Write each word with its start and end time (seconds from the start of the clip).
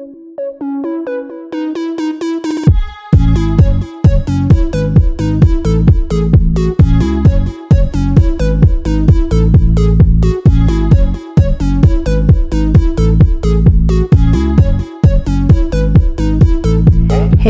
Hey 0.00 0.06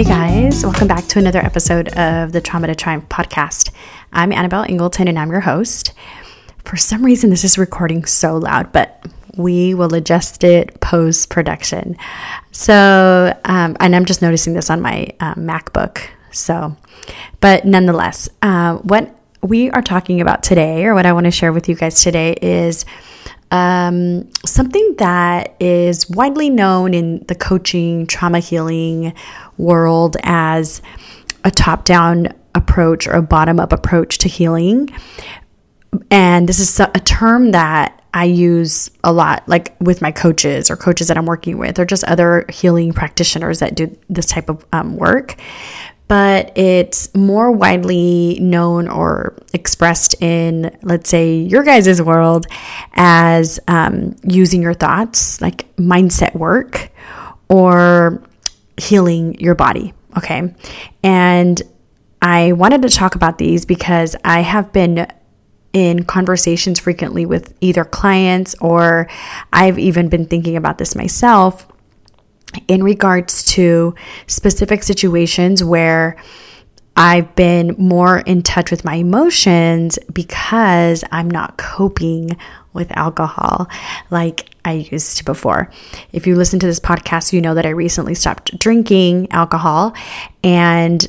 guys, 0.03 0.65
welcome 0.65 0.89
back 0.89 1.07
to 1.07 1.21
another 1.21 1.39
episode 1.39 1.87
of 1.91 2.33
the 2.33 2.41
Trauma 2.41 2.67
to 2.67 2.75
Triumph 2.75 3.09
podcast. 3.09 3.71
I'm 4.13 4.33
Annabelle 4.33 4.65
Ingleton 4.69 5.07
and 5.07 5.21
I'm 5.21 5.31
your 5.31 5.39
host. 5.39 5.93
For 6.65 6.77
some 6.77 7.05
reason, 7.05 7.31
this 7.31 7.45
is 7.45 7.57
recording 7.57 8.05
so 8.07 8.37
loud, 8.37 8.73
but 8.73 9.07
we 9.37 9.75
will 9.75 9.95
adjust 9.95 10.45
it 10.45 10.81
post 10.81 11.31
production. 11.31 11.97
So, 12.53 13.39
um, 13.45 13.77
and 13.81 13.95
I'm 13.95 14.05
just 14.05 14.23
noticing 14.23 14.55
this 14.55 14.71
on 14.71 14.81
my 14.81 15.09
uh, 15.21 15.35
MacBook. 15.35 16.01
So, 16.33 16.77
but 17.41 17.65
nonetheless, 17.65 18.29
uh, 18.43 18.77
what 18.77 19.15
we 19.43 19.71
are 19.71 19.83
talking 19.83 20.21
about 20.21 20.43
today, 20.43 20.85
or 20.85 20.95
what 20.95 21.07
I 21.07 21.13
want 21.13 21.25
to 21.25 21.31
share 21.31 21.53
with 21.53 21.69
you 21.69 21.75
guys 21.75 22.03
today, 22.03 22.35
is 22.41 22.85
um, 23.51 24.31
something 24.45 24.95
that 24.99 25.57
is 25.61 26.09
widely 26.09 26.51
known 26.51 26.95
in 26.95 27.25
the 27.27 27.35
coaching, 27.35 28.07
trauma 28.07 28.39
healing 28.39 29.15
world 29.57 30.17
as 30.23 30.83
a 31.45 31.51
top 31.51 31.85
down 31.85 32.29
approach 32.55 33.07
or 33.07 33.13
a 33.13 33.23
bottom 33.23 33.59
up 33.59 33.73
approach 33.73 34.19
to 34.19 34.29
healing. 34.29 34.91
And 36.11 36.49
this 36.49 36.61
is 36.61 36.79
a 36.79 37.01
term 37.01 37.53
that 37.53 38.00
I 38.13 38.25
use 38.25 38.91
a 39.05 39.13
lot, 39.13 39.49
like 39.49 39.75
with 39.81 40.03
my 40.03 40.13
coaches 40.13 40.71
or 40.71 40.77
coaches 40.77 41.09
that 41.09 41.17
I'm 41.17 41.27
working 41.27 41.59
with, 41.59 41.79
or 41.79 41.85
just 41.85 42.05
other 42.05 42.45
healing 42.49 42.93
practitioners 42.93 43.61
that 43.61 43.75
do 43.75 43.97
this 44.09 44.27
type 44.27 44.49
of 44.49 44.65
um, 44.73 44.97
work 44.97 45.37
but 46.11 46.51
it's 46.59 47.15
more 47.15 47.53
widely 47.53 48.37
known 48.41 48.89
or 48.89 49.41
expressed 49.53 50.21
in, 50.21 50.77
let's 50.83 51.09
say, 51.09 51.37
your 51.37 51.63
guys' 51.63 52.03
world 52.03 52.47
as 52.95 53.61
um, 53.69 54.17
using 54.25 54.61
your 54.61 54.75
thoughts, 54.75 55.41
like 55.41 55.73
mindset 55.77 56.35
work 56.35 56.91
or 57.49 58.25
healing 58.77 59.39
your 59.39 59.55
body. 59.55 59.95
Okay. 60.17 60.53
And 61.05 61.63
I 62.21 62.53
wanted 62.55 62.83
to 62.83 62.89
talk 62.89 63.15
about 63.15 63.39
these 63.39 63.65
because 63.65 64.17
I 64.25 64.41
have 64.41 64.73
been 64.73 65.07
in 65.73 66.05
conversations 66.05 66.81
frequently 66.81 67.25
with 67.25 67.55
either 67.61 67.85
clients 67.85 68.55
or 68.61 69.09
I've 69.53 69.79
even 69.79 70.09
been 70.09 70.27
thinking 70.27 70.57
about 70.57 70.79
this 70.79 70.95
myself 70.95 71.67
in 72.67 72.83
regards 72.83 73.45
to 73.53 73.95
specific 74.27 74.83
situations 74.83 75.63
where 75.63 76.17
I've 76.97 77.35
been 77.37 77.77
more 77.79 78.19
in 78.19 78.43
touch 78.43 78.71
with 78.71 78.85
my 78.85 78.97
emotions 78.97 79.99
because 80.13 81.05
I'm 81.13 81.31
not 81.31 81.57
coping 81.57 82.37
with 82.73 82.91
alcohol 82.97 83.69
like 84.11 84.51
I 84.65 84.73
used 84.73 85.17
to 85.19 85.25
before. 85.25 85.71
If 86.13 86.27
you 86.27 86.37
listen 86.37 86.59
to 86.61 86.67
this 86.67 86.81
podcast, 86.81 87.33
you 87.33 87.41
know 87.41 87.55
that 87.55 87.67
I 87.67 87.71
recently 87.71 88.15
stopped 88.15 88.59
drinking 88.59 89.31
alcohol. 89.31 89.95
And 90.45 91.07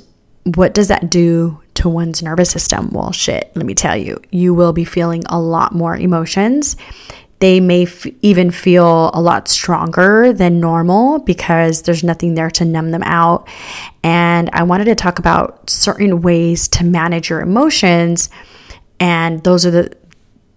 what 0.55 0.73
does 0.73 0.87
that 0.87 1.09
do 1.09 1.60
to 1.75 1.89
one's 1.89 2.21
nervous 2.21 2.49
system? 2.49 2.89
Well, 2.91 3.11
shit, 3.11 3.51
let 3.55 3.65
me 3.65 3.73
tell 3.73 3.95
you, 3.95 4.21
you 4.31 4.53
will 4.53 4.73
be 4.73 4.85
feeling 4.85 5.23
a 5.27 5.39
lot 5.39 5.73
more 5.73 5.95
emotions 5.95 6.75
they 7.41 7.59
may 7.59 7.83
f- 7.83 8.05
even 8.21 8.51
feel 8.51 9.09
a 9.15 9.19
lot 9.19 9.47
stronger 9.47 10.31
than 10.31 10.59
normal 10.59 11.19
because 11.19 11.81
there's 11.81 12.03
nothing 12.03 12.35
there 12.35 12.51
to 12.51 12.63
numb 12.63 12.91
them 12.91 13.01
out. 13.03 13.47
And 14.03 14.49
I 14.53 14.61
wanted 14.61 14.85
to 14.85 14.95
talk 14.95 15.17
about 15.17 15.67
certain 15.67 16.21
ways 16.21 16.67
to 16.69 16.85
manage 16.85 17.31
your 17.31 17.41
emotions. 17.41 18.29
And 18.99 19.43
those 19.43 19.65
are 19.65 19.71
the 19.71 19.97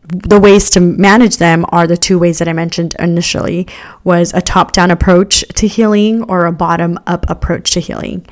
the 0.06 0.38
ways 0.38 0.68
to 0.70 0.80
manage 0.80 1.38
them 1.38 1.64
are 1.70 1.86
the 1.86 1.96
two 1.96 2.18
ways 2.18 2.38
that 2.38 2.48
I 2.48 2.52
mentioned 2.52 2.94
initially 2.98 3.66
was 4.04 4.34
a 4.34 4.42
top-down 4.42 4.90
approach 4.90 5.44
to 5.54 5.66
healing 5.66 6.22
or 6.24 6.44
a 6.44 6.52
bottom-up 6.52 7.28
approach 7.30 7.70
to 7.72 7.80
healing. 7.80 8.26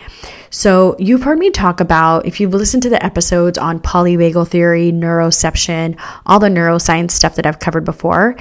So, 0.50 0.96
you've 0.98 1.22
heard 1.22 1.38
me 1.38 1.50
talk 1.50 1.80
about 1.80 2.26
if 2.26 2.40
you've 2.40 2.52
listened 2.52 2.82
to 2.82 2.90
the 2.90 3.02
episodes 3.02 3.56
on 3.56 3.80
polyvagal 3.80 4.48
theory, 4.48 4.92
neuroception, 4.92 5.98
all 6.26 6.38
the 6.38 6.48
neuroscience 6.48 7.12
stuff 7.12 7.36
that 7.36 7.46
I've 7.46 7.58
covered 7.58 7.84
before, 7.84 8.36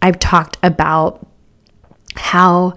I've 0.00 0.18
talked 0.18 0.58
about 0.64 1.24
how 2.16 2.74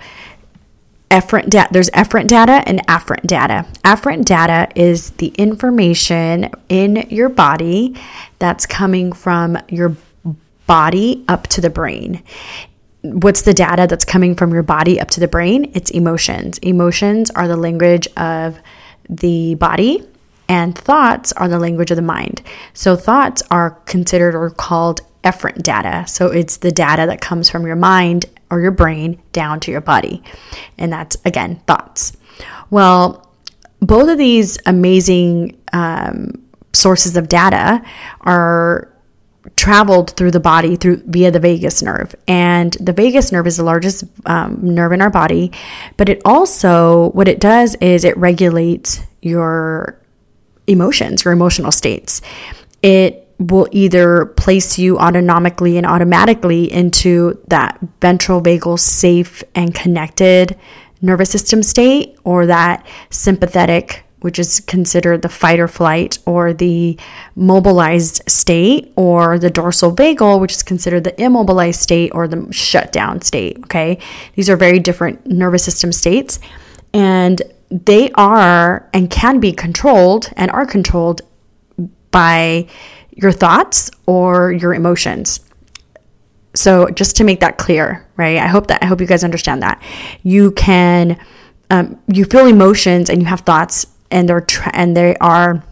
efferent 1.09 1.49
data 1.49 1.69
there's 1.71 1.89
efferent 1.91 2.27
data 2.27 2.63
and 2.65 2.85
afferent 2.87 3.25
data. 3.27 3.65
Afferent 3.83 4.25
data 4.25 4.67
is 4.75 5.11
the 5.11 5.27
information 5.29 6.49
in 6.69 7.07
your 7.09 7.29
body 7.29 7.95
that's 8.39 8.65
coming 8.65 9.11
from 9.11 9.57
your 9.69 9.95
body 10.67 11.23
up 11.27 11.47
to 11.47 11.61
the 11.61 11.69
brain. 11.69 12.23
What's 13.01 13.43
the 13.43 13.53
data 13.53 13.85
that's 13.87 14.05
coming 14.05 14.35
from 14.35 14.51
your 14.51 14.63
body 14.63 14.99
up 14.99 15.09
to 15.11 15.19
the 15.19 15.27
brain? 15.27 15.71
It's 15.75 15.91
emotions. 15.91 16.57
Emotions 16.59 17.29
are 17.31 17.47
the 17.47 17.57
language 17.57 18.07
of 18.17 18.59
the 19.07 19.53
body, 19.55 20.03
and 20.47 20.75
thoughts 20.75 21.31
are 21.33 21.47
the 21.47 21.59
language 21.59 21.91
of 21.91 21.97
the 21.97 22.01
mind. 22.01 22.41
So, 22.73 22.95
thoughts 22.95 23.43
are 23.51 23.71
considered 23.85 24.35
or 24.35 24.49
called 24.49 25.01
efferent 25.23 25.61
data. 25.61 26.05
So, 26.07 26.27
it's 26.27 26.57
the 26.57 26.71
data 26.71 27.05
that 27.05 27.21
comes 27.21 27.49
from 27.49 27.67
your 27.67 27.75
mind 27.75 28.25
or 28.49 28.61
your 28.61 28.71
brain 28.71 29.21
down 29.31 29.59
to 29.61 29.71
your 29.71 29.81
body. 29.81 30.23
And 30.77 30.91
that's, 30.91 31.17
again, 31.25 31.61
thoughts. 31.67 32.15
Well, 32.69 33.31
both 33.79 34.09
of 34.09 34.17
these 34.17 34.57
amazing 34.65 35.61
um, 35.73 36.45
sources 36.73 37.15
of 37.15 37.27
data 37.27 37.83
are 38.21 38.91
traveled 39.55 40.11
through 40.11 40.31
the 40.31 40.39
body 40.39 40.75
through 40.75 40.97
via 41.05 41.29
the 41.29 41.39
vagus 41.39 41.83
nerve 41.83 42.15
and 42.27 42.73
the 42.79 42.91
vagus 42.91 43.31
nerve 43.31 43.45
is 43.45 43.57
the 43.57 43.63
largest 43.63 44.03
um, 44.25 44.57
nerve 44.61 44.91
in 44.91 45.01
our 45.01 45.09
body 45.09 45.51
but 45.97 46.09
it 46.09 46.19
also 46.25 47.11
what 47.11 47.27
it 47.27 47.39
does 47.39 47.75
is 47.75 48.03
it 48.03 48.17
regulates 48.17 49.01
your 49.21 50.01
emotions 50.65 51.23
your 51.23 51.31
emotional 51.31 51.71
states 51.71 52.21
it 52.81 53.24
will 53.39 53.67
either 53.71 54.25
place 54.25 54.79
you 54.79 54.95
autonomically 54.95 55.77
and 55.77 55.85
automatically 55.85 56.71
into 56.71 57.41
that 57.47 57.77
ventral 58.01 58.41
vagal 58.41 58.79
safe 58.79 59.43
and 59.53 59.75
connected 59.75 60.57
nervous 61.01 61.29
system 61.29 61.61
state 61.61 62.17
or 62.23 62.45
that 62.45 62.85
sympathetic 63.09 64.03
which 64.21 64.39
is 64.39 64.59
considered 64.61 65.21
the 65.21 65.29
fight 65.29 65.59
or 65.59 65.67
flight 65.67 66.17
or 66.25 66.51
the 66.51 66.97
mobilized 67.35 68.23
state 68.27 68.91
or 68.95 69.37
the 69.37 69.49
dorsal 69.49 69.95
vagal 69.95 70.39
which 70.39 70.53
is 70.53 70.63
considered 70.63 71.03
the 71.03 71.21
immobilized 71.21 71.79
state 71.79 72.11
or 72.15 72.27
the 72.27 72.47
shutdown 72.51 73.21
state 73.21 73.57
okay? 73.65 73.99
These 74.35 74.49
are 74.49 74.55
very 74.55 74.79
different 74.79 75.27
nervous 75.27 75.63
system 75.63 75.91
states 75.91 76.39
and 76.93 77.41
they 77.69 78.09
are 78.13 78.89
and 78.93 79.09
can 79.09 79.39
be 79.39 79.51
controlled 79.51 80.29
and 80.37 80.49
are 80.51 80.65
controlled 80.65 81.21
by 82.09 82.67
your 83.15 83.31
thoughts 83.31 83.89
or 84.05 84.51
your 84.51 84.73
emotions. 84.73 85.39
So 86.53 86.89
just 86.89 87.17
to 87.17 87.23
make 87.23 87.39
that 87.41 87.57
clear, 87.57 88.07
right? 88.15 88.37
I 88.37 88.47
hope 88.47 88.67
that 88.67 88.83
I 88.83 88.85
hope 88.85 89.01
you 89.01 89.07
guys 89.07 89.23
understand 89.23 89.61
that 89.61 89.81
you 90.23 90.51
can 90.51 91.19
um, 91.69 91.99
you 92.07 92.25
feel 92.25 92.45
emotions 92.45 93.09
and 93.09 93.21
you 93.21 93.27
have 93.27 93.41
thoughts 93.41 93.87
and 94.11 94.29
they're 94.29 94.41
tra- 94.41 94.71
and 94.73 94.95
they 94.95 95.15
are 95.17 95.63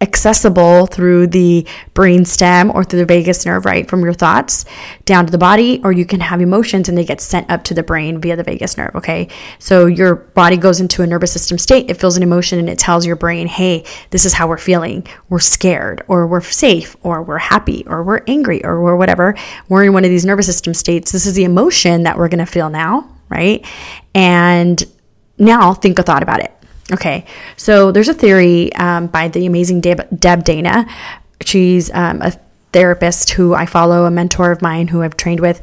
accessible 0.00 0.86
through 0.86 1.26
the 1.26 1.66
brain 1.92 2.24
stem 2.24 2.70
or 2.70 2.84
through 2.84 3.00
the 3.00 3.06
vagus 3.06 3.44
nerve, 3.44 3.64
right? 3.64 3.88
From 3.88 4.02
your 4.02 4.12
thoughts 4.12 4.64
down 5.04 5.26
to 5.26 5.32
the 5.32 5.38
body, 5.38 5.80
or 5.82 5.90
you 5.90 6.04
can 6.04 6.20
have 6.20 6.40
emotions 6.40 6.88
and 6.88 6.96
they 6.96 7.04
get 7.04 7.20
sent 7.20 7.50
up 7.50 7.64
to 7.64 7.74
the 7.74 7.82
brain 7.82 8.20
via 8.20 8.36
the 8.36 8.44
vagus 8.44 8.76
nerve, 8.76 8.94
okay? 8.94 9.28
So 9.58 9.86
your 9.86 10.14
body 10.14 10.56
goes 10.56 10.80
into 10.80 11.02
a 11.02 11.06
nervous 11.06 11.32
system 11.32 11.58
state, 11.58 11.90
it 11.90 11.94
feels 11.94 12.16
an 12.16 12.22
emotion 12.22 12.58
and 12.58 12.68
it 12.68 12.78
tells 12.78 13.04
your 13.04 13.16
brain, 13.16 13.48
hey, 13.48 13.84
this 14.10 14.24
is 14.24 14.34
how 14.34 14.46
we're 14.46 14.56
feeling. 14.56 15.06
We're 15.28 15.40
scared, 15.40 16.02
or 16.06 16.26
we're 16.26 16.42
safe, 16.42 16.96
or 17.02 17.22
we're 17.22 17.38
happy, 17.38 17.84
or 17.86 18.02
we're 18.04 18.22
angry, 18.28 18.64
or 18.64 18.80
we're 18.80 18.96
whatever. 18.96 19.34
We're 19.68 19.84
in 19.84 19.92
one 19.92 20.04
of 20.04 20.10
these 20.10 20.24
nervous 20.24 20.46
system 20.46 20.74
states. 20.74 21.10
This 21.10 21.26
is 21.26 21.34
the 21.34 21.44
emotion 21.44 22.04
that 22.04 22.16
we're 22.16 22.28
gonna 22.28 22.46
feel 22.46 22.70
now, 22.70 23.10
right? 23.28 23.66
And 24.14 24.82
now 25.38 25.74
think 25.74 25.98
a 25.98 26.02
thought 26.02 26.22
about 26.22 26.40
it 26.40 26.52
Okay, 26.90 27.26
so 27.56 27.92
there's 27.92 28.08
a 28.08 28.14
theory 28.14 28.72
um, 28.74 29.08
by 29.08 29.28
the 29.28 29.44
amazing 29.44 29.80
Deb, 29.80 30.08
Deb 30.18 30.44
Dana. 30.44 30.86
She's 31.42 31.90
um, 31.92 32.22
a 32.22 32.32
therapist 32.72 33.30
who 33.30 33.54
I 33.54 33.66
follow, 33.66 34.04
a 34.04 34.10
mentor 34.10 34.50
of 34.50 34.62
mine 34.62 34.88
who 34.88 35.02
I've 35.02 35.16
trained 35.16 35.40
with, 35.40 35.60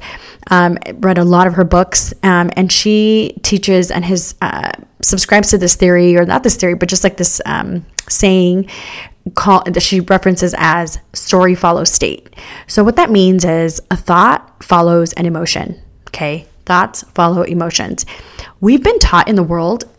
um, 0.51 0.77
read 0.95 1.17
a 1.17 1.23
lot 1.23 1.47
of 1.47 1.55
her 1.55 1.63
books, 1.63 2.13
um, 2.23 2.51
and 2.55 2.71
she 2.71 3.37
teaches 3.43 3.91
and 3.91 4.05
has 4.05 4.35
uh, 4.41 4.71
subscribes 5.01 5.49
to 5.49 5.57
this 5.57 5.75
theory, 5.75 6.15
or 6.15 6.25
not 6.25 6.43
this 6.43 6.55
theory, 6.55 6.75
but 6.75 6.89
just 6.89 7.03
like 7.03 7.17
this 7.17 7.41
um, 7.45 7.85
saying 8.07 8.69
call 9.33 9.63
that 9.65 9.81
she 9.81 9.99
references 10.01 10.53
as 10.57 10.99
story 11.13 11.55
follows 11.55 11.89
state. 11.89 12.29
So 12.67 12.83
what 12.83 12.95
that 12.97 13.09
means 13.09 13.43
is 13.43 13.81
a 13.89 13.97
thought 13.97 14.63
follows 14.63 15.13
an 15.13 15.25
emotion. 15.25 15.81
Okay, 16.09 16.45
thoughts 16.65 17.03
follow 17.15 17.41
emotions. 17.43 18.05
we've 18.61 18.83
been 18.83 18.99
taught 18.99 19.27
in 19.27 19.35
the 19.35 19.43
world, 19.43 19.89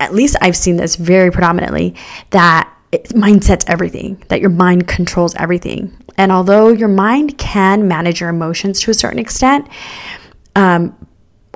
at 0.00 0.14
least 0.14 0.36
I've 0.40 0.56
seen 0.56 0.76
this 0.76 0.96
very 0.96 1.30
predominantly, 1.30 1.94
that 2.30 2.72
mindset's 2.92 3.64
everything, 3.66 4.22
that 4.28 4.40
your 4.40 4.50
mind 4.50 4.86
controls 4.86 5.34
everything. 5.36 5.96
And 6.16 6.32
although 6.32 6.68
your 6.68 6.88
mind 6.88 7.36
can 7.38 7.88
manage 7.88 8.20
your 8.20 8.30
emotions 8.30 8.80
to 8.82 8.90
a 8.90 8.94
certain 8.94 9.18
extent, 9.18 9.68
um, 10.54 10.96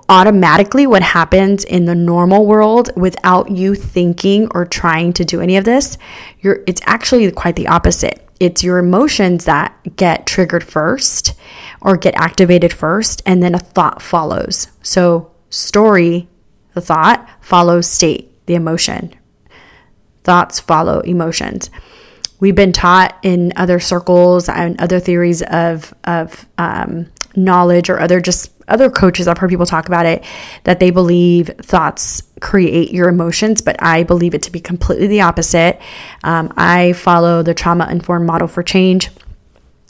automatically 0.08 0.86
what 0.86 1.02
happens 1.02 1.64
in 1.64 1.84
the 1.84 1.94
normal 1.94 2.44
world 2.44 2.90
without 2.96 3.50
you 3.50 3.74
thinking 3.74 4.48
or 4.52 4.66
trying 4.66 5.12
to 5.14 5.24
do 5.24 5.40
any 5.40 5.56
of 5.56 5.64
this, 5.64 5.96
you're, 6.40 6.62
it's 6.66 6.80
actually 6.84 7.30
quite 7.30 7.56
the 7.56 7.68
opposite. 7.68 8.26
It's 8.40 8.64
your 8.64 8.78
emotions 8.78 9.44
that 9.44 9.96
get 9.96 10.26
triggered 10.26 10.64
first 10.64 11.34
or 11.80 11.96
get 11.96 12.14
activated 12.16 12.72
first, 12.72 13.22
and 13.24 13.42
then 13.42 13.54
a 13.54 13.58
thought 13.58 14.02
follows. 14.02 14.68
So, 14.82 15.30
story, 15.50 16.28
the 16.74 16.80
thought, 16.80 17.28
follows 17.40 17.86
state, 17.86 18.46
the 18.46 18.54
emotion. 18.54 19.14
Thoughts 20.24 20.60
follow 20.60 21.00
emotions. 21.00 21.70
We've 22.40 22.54
been 22.54 22.72
taught 22.72 23.18
in 23.22 23.52
other 23.56 23.80
circles 23.80 24.48
and 24.48 24.80
other 24.80 24.98
theories 24.98 25.42
of, 25.42 25.94
of 26.04 26.46
um, 26.58 27.10
knowledge 27.36 27.90
or 27.90 28.00
other 28.00 28.20
just 28.20 28.52
other 28.70 28.88
coaches, 28.88 29.26
I've 29.26 29.38
heard 29.38 29.50
people 29.50 29.66
talk 29.66 29.88
about 29.88 30.06
it, 30.06 30.24
that 30.64 30.78
they 30.78 30.90
believe 30.90 31.48
thoughts 31.60 32.22
create 32.40 32.92
your 32.92 33.08
emotions, 33.08 33.60
but 33.60 33.76
I 33.82 34.04
believe 34.04 34.32
it 34.32 34.42
to 34.42 34.52
be 34.52 34.60
completely 34.60 35.08
the 35.08 35.22
opposite. 35.22 35.80
Um, 36.22 36.52
I 36.56 36.92
follow 36.92 37.42
the 37.42 37.52
trauma 37.52 37.88
informed 37.90 38.26
model 38.26 38.46
for 38.46 38.62
change, 38.62 39.10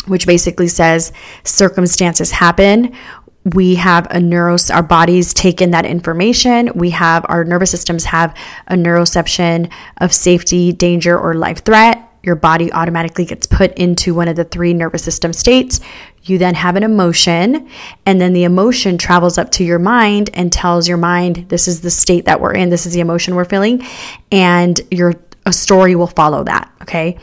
which 0.06 0.26
basically 0.26 0.68
says 0.68 1.12
circumstances 1.44 2.30
happen. 2.30 2.96
We 3.44 3.76
have 3.76 4.06
a 4.10 4.20
neuro, 4.20 4.56
our 4.72 4.82
bodies 4.82 5.32
take 5.32 5.62
in 5.62 5.70
that 5.70 5.86
information. 5.86 6.70
We 6.74 6.90
have 6.90 7.24
our 7.28 7.44
nervous 7.44 7.70
systems 7.70 8.04
have 8.04 8.36
a 8.68 8.74
neuroception 8.74 9.72
of 9.98 10.12
safety, 10.12 10.72
danger, 10.72 11.18
or 11.18 11.34
life 11.34 11.64
threat 11.64 12.06
your 12.22 12.36
body 12.36 12.72
automatically 12.72 13.24
gets 13.24 13.46
put 13.46 13.72
into 13.74 14.14
one 14.14 14.28
of 14.28 14.36
the 14.36 14.44
three 14.44 14.74
nervous 14.74 15.02
system 15.02 15.32
states. 15.32 15.80
You 16.24 16.36
then 16.36 16.54
have 16.54 16.76
an 16.76 16.82
emotion, 16.82 17.68
and 18.04 18.20
then 18.20 18.34
the 18.34 18.44
emotion 18.44 18.98
travels 18.98 19.38
up 19.38 19.50
to 19.52 19.64
your 19.64 19.78
mind 19.78 20.28
and 20.34 20.52
tells 20.52 20.86
your 20.86 20.98
mind, 20.98 21.46
This 21.48 21.66
is 21.66 21.80
the 21.80 21.90
state 21.90 22.26
that 22.26 22.40
we're 22.40 22.54
in, 22.54 22.68
this 22.68 22.84
is 22.84 22.92
the 22.92 23.00
emotion 23.00 23.34
we're 23.34 23.44
feeling, 23.46 23.86
and 24.30 24.80
your 24.90 25.14
a 25.46 25.52
story 25.52 25.96
will 25.96 26.06
follow 26.06 26.44
that. 26.44 26.70
Okay. 26.82 27.18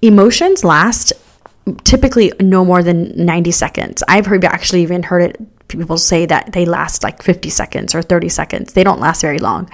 Emotions 0.00 0.64
last 0.64 1.12
typically 1.84 2.32
no 2.40 2.64
more 2.64 2.82
than 2.82 3.12
90 3.26 3.50
seconds. 3.50 4.02
I've 4.08 4.24
heard 4.24 4.42
actually 4.46 4.80
even 4.80 5.02
heard 5.02 5.20
it 5.20 5.36
people 5.68 5.98
say 5.98 6.26
that 6.26 6.52
they 6.52 6.64
last 6.64 7.02
like 7.02 7.22
50 7.22 7.50
seconds 7.50 7.94
or 7.94 8.02
30 8.02 8.28
seconds. 8.28 8.72
They 8.72 8.84
don't 8.84 9.00
last 9.00 9.22
very 9.22 9.38
long. 9.38 9.70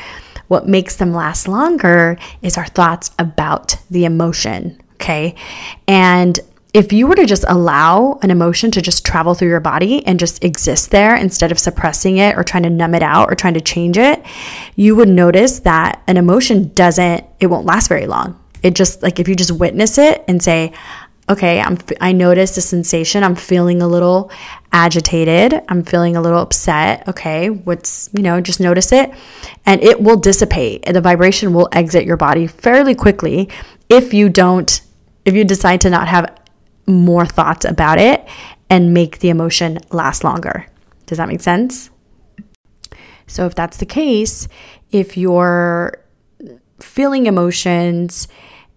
What 0.48 0.68
makes 0.68 0.96
them 0.96 1.12
last 1.12 1.48
longer 1.48 2.18
is 2.42 2.58
our 2.58 2.66
thoughts 2.66 3.10
about 3.18 3.76
the 3.90 4.04
emotion. 4.04 4.80
Okay. 4.94 5.34
And 5.88 6.38
if 6.74 6.92
you 6.92 7.06
were 7.06 7.14
to 7.14 7.24
just 7.24 7.44
allow 7.46 8.18
an 8.22 8.32
emotion 8.32 8.72
to 8.72 8.82
just 8.82 9.06
travel 9.06 9.34
through 9.34 9.48
your 9.48 9.60
body 9.60 10.04
and 10.06 10.18
just 10.18 10.42
exist 10.42 10.90
there 10.90 11.14
instead 11.14 11.52
of 11.52 11.58
suppressing 11.58 12.16
it 12.16 12.36
or 12.36 12.42
trying 12.42 12.64
to 12.64 12.70
numb 12.70 12.96
it 12.96 13.02
out 13.02 13.30
or 13.30 13.36
trying 13.36 13.54
to 13.54 13.60
change 13.60 13.96
it, 13.96 14.20
you 14.74 14.96
would 14.96 15.08
notice 15.08 15.60
that 15.60 16.02
an 16.08 16.16
emotion 16.16 16.72
doesn't, 16.74 17.24
it 17.38 17.46
won't 17.46 17.64
last 17.64 17.88
very 17.88 18.08
long. 18.08 18.40
It 18.64 18.74
just, 18.74 19.02
like, 19.02 19.20
if 19.20 19.28
you 19.28 19.36
just 19.36 19.52
witness 19.52 19.98
it 19.98 20.24
and 20.26 20.42
say, 20.42 20.72
okay, 21.28 21.60
I'm, 21.60 21.78
I 22.00 22.12
notice 22.12 22.54
the 22.54 22.60
sensation. 22.60 23.24
I'm 23.24 23.34
feeling 23.34 23.80
a 23.80 23.88
little 23.88 24.30
agitated. 24.72 25.62
I'm 25.68 25.82
feeling 25.82 26.16
a 26.16 26.20
little 26.20 26.40
upset. 26.40 27.08
Okay, 27.08 27.50
what's, 27.50 28.10
you 28.12 28.22
know, 28.22 28.40
just 28.40 28.60
notice 28.60 28.92
it 28.92 29.12
and 29.64 29.82
it 29.82 30.00
will 30.00 30.16
dissipate. 30.16 30.84
The 30.84 31.00
vibration 31.00 31.54
will 31.54 31.68
exit 31.72 32.04
your 32.04 32.16
body 32.16 32.46
fairly 32.46 32.94
quickly 32.94 33.48
if 33.88 34.12
you 34.12 34.28
don't, 34.28 34.80
if 35.24 35.34
you 35.34 35.44
decide 35.44 35.80
to 35.82 35.90
not 35.90 36.08
have 36.08 36.38
more 36.86 37.24
thoughts 37.24 37.64
about 37.64 37.98
it 37.98 38.26
and 38.68 38.92
make 38.92 39.20
the 39.20 39.30
emotion 39.30 39.78
last 39.90 40.24
longer. 40.24 40.66
Does 41.06 41.18
that 41.18 41.28
make 41.28 41.40
sense? 41.40 41.90
So, 43.26 43.46
if 43.46 43.54
that's 43.54 43.78
the 43.78 43.86
case, 43.86 44.48
if 44.90 45.16
you're 45.16 45.98
feeling 46.80 47.26
emotions 47.26 48.28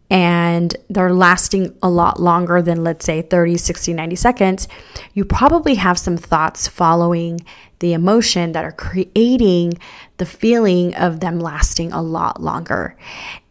and 0.09 0.75
they're 0.89 1.13
lasting 1.13 1.75
a 1.83 1.89
lot 1.89 2.19
longer 2.19 2.62
than, 2.62 2.83
let's 2.83 3.06
say, 3.06 3.21
30, 3.21 3.57
60, 3.57 3.94
90 3.94 4.15
seconds, 4.15 4.68
you 5.13 5.25
probably 5.25 5.75
have 5.75 6.00
some 6.00 6.18
thoughts 6.18 6.68
following 6.68 7.42
the 7.80 7.94
emotion 7.94 8.54
that 8.54 8.63
are 8.63 8.71
creating 8.71 9.74
the 10.18 10.25
feeling 10.25 10.95
of 10.95 11.19
them 11.19 11.39
lasting 11.39 11.92
a 11.92 12.01
lot 12.01 12.42
longer. 12.42 12.95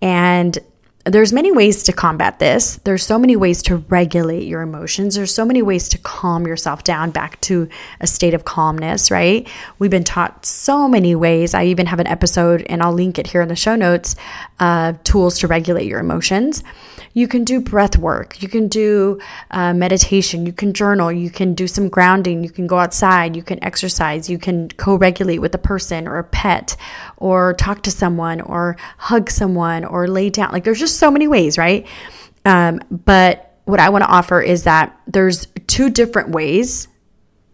And 0.02 0.58
there's 1.06 1.32
many 1.32 1.52
ways 1.52 1.84
to 1.84 1.92
combat 1.92 2.40
this. 2.40 2.80
There's 2.82 3.06
so 3.06 3.16
many 3.16 3.36
ways 3.36 3.62
to 3.62 3.76
regulate 3.76 4.48
your 4.48 4.62
emotions. 4.62 5.14
There's 5.14 5.32
so 5.32 5.44
many 5.44 5.62
ways 5.62 5.88
to 5.90 5.98
calm 5.98 6.48
yourself 6.48 6.82
down 6.82 7.12
back 7.12 7.40
to 7.42 7.68
a 8.00 8.08
state 8.08 8.34
of 8.34 8.44
calmness, 8.44 9.08
right? 9.08 9.48
We've 9.78 9.90
been 9.90 10.02
taught 10.02 10.44
so 10.44 10.88
many 10.88 11.14
ways. 11.14 11.54
I 11.54 11.66
even 11.66 11.86
have 11.86 12.00
an 12.00 12.08
episode, 12.08 12.62
and 12.62 12.82
I'll 12.82 12.92
link 12.92 13.20
it 13.20 13.28
here 13.28 13.40
in 13.40 13.46
the 13.46 13.54
show 13.54 13.76
notes, 13.76 14.16
uh, 14.58 14.94
tools 15.04 15.38
to 15.40 15.46
regulate 15.46 15.86
your 15.86 16.00
emotions. 16.00 16.62
You 17.12 17.28
can 17.28 17.44
do 17.44 17.60
breath 17.60 17.96
work. 17.96 18.42
You 18.42 18.48
can 18.48 18.68
do 18.68 19.20
uh, 19.50 19.72
meditation. 19.72 20.44
You 20.44 20.52
can 20.52 20.74
journal. 20.74 21.10
You 21.10 21.30
can 21.30 21.54
do 21.54 21.66
some 21.66 21.88
grounding. 21.88 22.44
You 22.44 22.50
can 22.50 22.66
go 22.66 22.78
outside. 22.78 23.36
You 23.36 23.42
can 23.42 23.62
exercise. 23.64 24.28
You 24.28 24.38
can 24.38 24.68
co 24.70 24.96
regulate 24.96 25.38
with 25.38 25.54
a 25.54 25.58
person 25.58 26.06
or 26.06 26.18
a 26.18 26.24
pet 26.24 26.76
or 27.16 27.54
talk 27.54 27.82
to 27.84 27.90
someone 27.90 28.40
or 28.42 28.76
hug 28.98 29.30
someone 29.30 29.84
or 29.84 30.08
lay 30.08 30.28
down. 30.28 30.52
Like 30.52 30.64
there's 30.64 30.78
just 30.78 30.98
so 30.98 31.10
many 31.10 31.26
ways, 31.26 31.56
right? 31.56 31.86
Um, 32.44 32.80
but 32.90 33.58
what 33.64 33.80
I 33.80 33.88
want 33.88 34.04
to 34.04 34.10
offer 34.10 34.40
is 34.40 34.64
that 34.64 34.98
there's 35.06 35.48
two 35.66 35.90
different 35.90 36.30
ways 36.30 36.88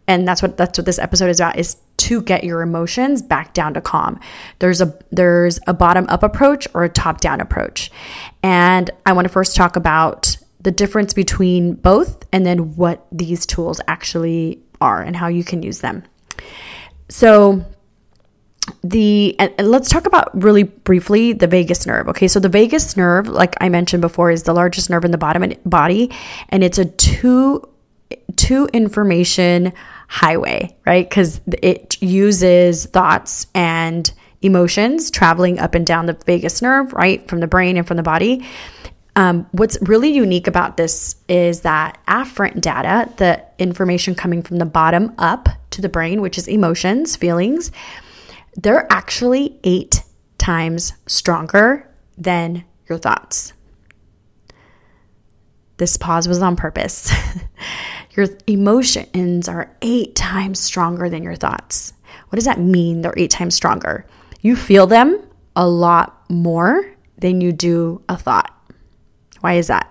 and 0.07 0.27
that's 0.27 0.43
what 0.43 0.57
that's 0.57 0.79
what 0.79 0.85
this 0.85 0.99
episode 0.99 1.31
is 1.31 1.41
about 1.41 1.59
is 1.59 1.77
to 1.99 2.23
get 2.23 2.45
your 2.45 2.63
emotions 2.63 3.23
back 3.23 3.55
down 3.55 3.75
to 3.75 3.81
calm. 3.81 4.19
There's 4.59 4.81
a 4.81 4.97
there's 5.11 5.61
a 5.67 5.75
bottom 5.75 6.07
up 6.09 6.23
approach 6.23 6.67
or 6.75 6.85
a 6.85 6.89
top 6.89 7.21
down 7.21 7.41
approach. 7.41 7.91
And 8.43 8.91
I 9.07 9.13
want 9.13 9.27
to 9.27 9.29
first 9.29 9.55
talk 9.57 9.77
about 9.77 10.37
the 10.61 10.71
difference 10.71 11.13
between 11.13 11.75
both 11.75 12.25
and 12.33 12.47
then 12.47 12.77
what 12.77 13.07
these 13.11 13.47
tools 13.47 13.81
actually 13.89 14.61
are 14.81 15.03
and 15.03 15.17
how 15.17 15.29
you 15.29 15.45
can 15.45 15.63
use 15.63 15.81
them. 15.81 16.03
So 17.09 17.65
the 18.85 19.37
and, 19.39 19.53
let's 19.59 19.89
talk 19.89 20.07
about 20.07 20.41
really 20.41 20.63
briefly 20.63 21.33
the 21.33 21.47
vagus 21.47 21.87
nerve. 21.87 22.09
Okay, 22.09 22.29
so 22.29 22.41
the 22.41 22.49
vagus 22.49 22.97
nerve, 22.97 23.29
like 23.29 23.55
I 23.61 23.69
mentioned 23.69 24.01
before, 24.01 24.31
is 24.31 24.45
the 24.45 24.53
largest 24.53 24.89
nerve 24.89 25.05
in 25.05 25.11
the 25.11 25.19
bottom 25.19 25.53
body, 25.65 26.11
and 26.49 26.63
it's 26.63 26.79
a 26.79 26.85
two 26.85 27.69
two 28.37 28.69
information 28.73 29.73
highway, 30.13 30.77
right? 30.85 31.09
Because 31.09 31.41
it 31.63 31.97
uses 32.03 32.85
thoughts 32.85 33.47
and 33.55 34.13
emotions 34.43 35.11
traveling 35.11 35.59
up 35.59 35.75
and 35.75 35.87
down 35.87 36.05
the 36.05 36.13
vagus 36.27 36.61
nerve, 36.61 36.93
right, 36.93 37.27
from 37.29 37.41
the 37.41 37.47
brain 37.47 37.79
and 37.79 37.89
from 37.89 37.97
the 37.97 38.03
body. 38.03 38.47
Um, 39.17 39.47
what's 39.53 39.79
really 39.81 40.11
unique 40.11 40.47
about 40.47 40.77
this 40.77 41.17
is 41.31 41.63
that 41.63 41.99
afferent 42.07 42.61
data, 42.61 43.11
the 43.17 43.43
information 43.59 44.15
coming 44.15 44.43
from 44.43 44.59
the 44.59 44.67
bottom 44.67 45.15
up 45.17 45.49
to 45.71 45.81
the 45.81 45.89
brain, 45.89 46.21
which 46.21 46.37
is 46.37 46.47
emotions, 46.47 47.17
feelings, 47.17 47.73
they're 48.57 48.87
actually 48.93 49.59
eight 49.65 50.03
times 50.37 50.93
stronger 51.07 51.91
than 52.19 52.65
your 52.87 52.99
thoughts. 52.99 53.55
This 55.79 55.97
pause 55.97 56.29
was 56.29 56.43
on 56.43 56.55
purpose. 56.55 57.11
Your 58.15 58.27
emotions 58.47 59.49
are 59.49 59.75
eight 59.81 60.15
times 60.15 60.61
stronger 60.61 61.09
than 61.09 61.23
your 61.23 61.35
thoughts. 61.35 61.95
What 62.29 62.37
does 62.37 62.45
that 62.45 62.61
mean? 62.61 63.03
They're 63.03 63.15
eight 63.17 63.31
times 63.31 63.55
stronger. 63.55 64.07
You 64.41 64.57
feel 64.57 64.87
them 64.87 65.23
a 65.57 65.67
lot 65.67 66.25
more 66.31 66.95
than 67.19 67.41
you 67.41 67.53
do 67.53 68.03
a 68.09 68.17
thought. 68.17 68.55
Why 69.41 69.55
is 69.55 69.69
that? 69.69 69.89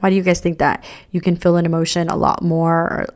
Why 0.00 0.10
do 0.10 0.16
you 0.16 0.22
guys 0.22 0.40
think 0.40 0.58
that 0.58 0.84
you 1.10 1.20
can 1.20 1.36
feel 1.36 1.56
an 1.56 1.66
emotion 1.66 2.08
a 2.08 2.16
lot 2.16 2.42
more? 2.42 3.06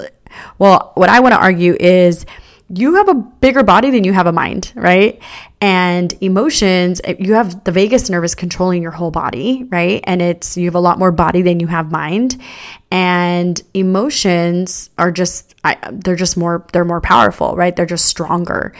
Well, 0.59 0.93
what 0.95 1.09
I 1.09 1.21
want 1.21 1.35
to 1.35 1.41
argue 1.41 1.77
is 1.79 2.27
you 2.75 2.95
have 2.95 3.09
a 3.09 3.15
bigger 3.15 3.63
body 3.63 3.91
than 3.91 4.03
you 4.03 4.15
have 4.15 4.27
a 4.27 4.33
mind, 4.33 4.73
right? 4.75 5.21
And 5.61 6.13
emotions, 6.23 7.03
eh, 7.05 7.17
you 7.19 7.35
have 7.35 7.65
the 7.65 7.73
vagus 7.73 8.09
nerve 8.09 8.25
is 8.25 8.35
controlling 8.35 8.81
your 8.81 8.93
whole 8.93 9.11
body, 9.11 9.65
right? 9.69 10.03
And 10.05 10.23
it's, 10.23 10.57
you 10.57 10.65
have 10.65 10.75
a 10.75 10.81
lot 10.81 10.99
more 10.99 11.13
body 11.13 11.43
than 11.43 11.61
you 11.61 11.67
have 11.67 11.93
mind. 11.93 12.41
And 12.91 13.61
emotions 13.75 14.89
are 14.97 15.13
just, 15.13 15.55
I, 15.65 15.77
they're 15.93 16.17
just 16.17 16.39
more, 16.39 16.67
they're 16.73 16.85
more 16.87 17.03
powerful, 17.03 17.55
right? 17.57 17.77
They're 17.77 17.85
just 17.85 18.07
stronger. 18.07 18.75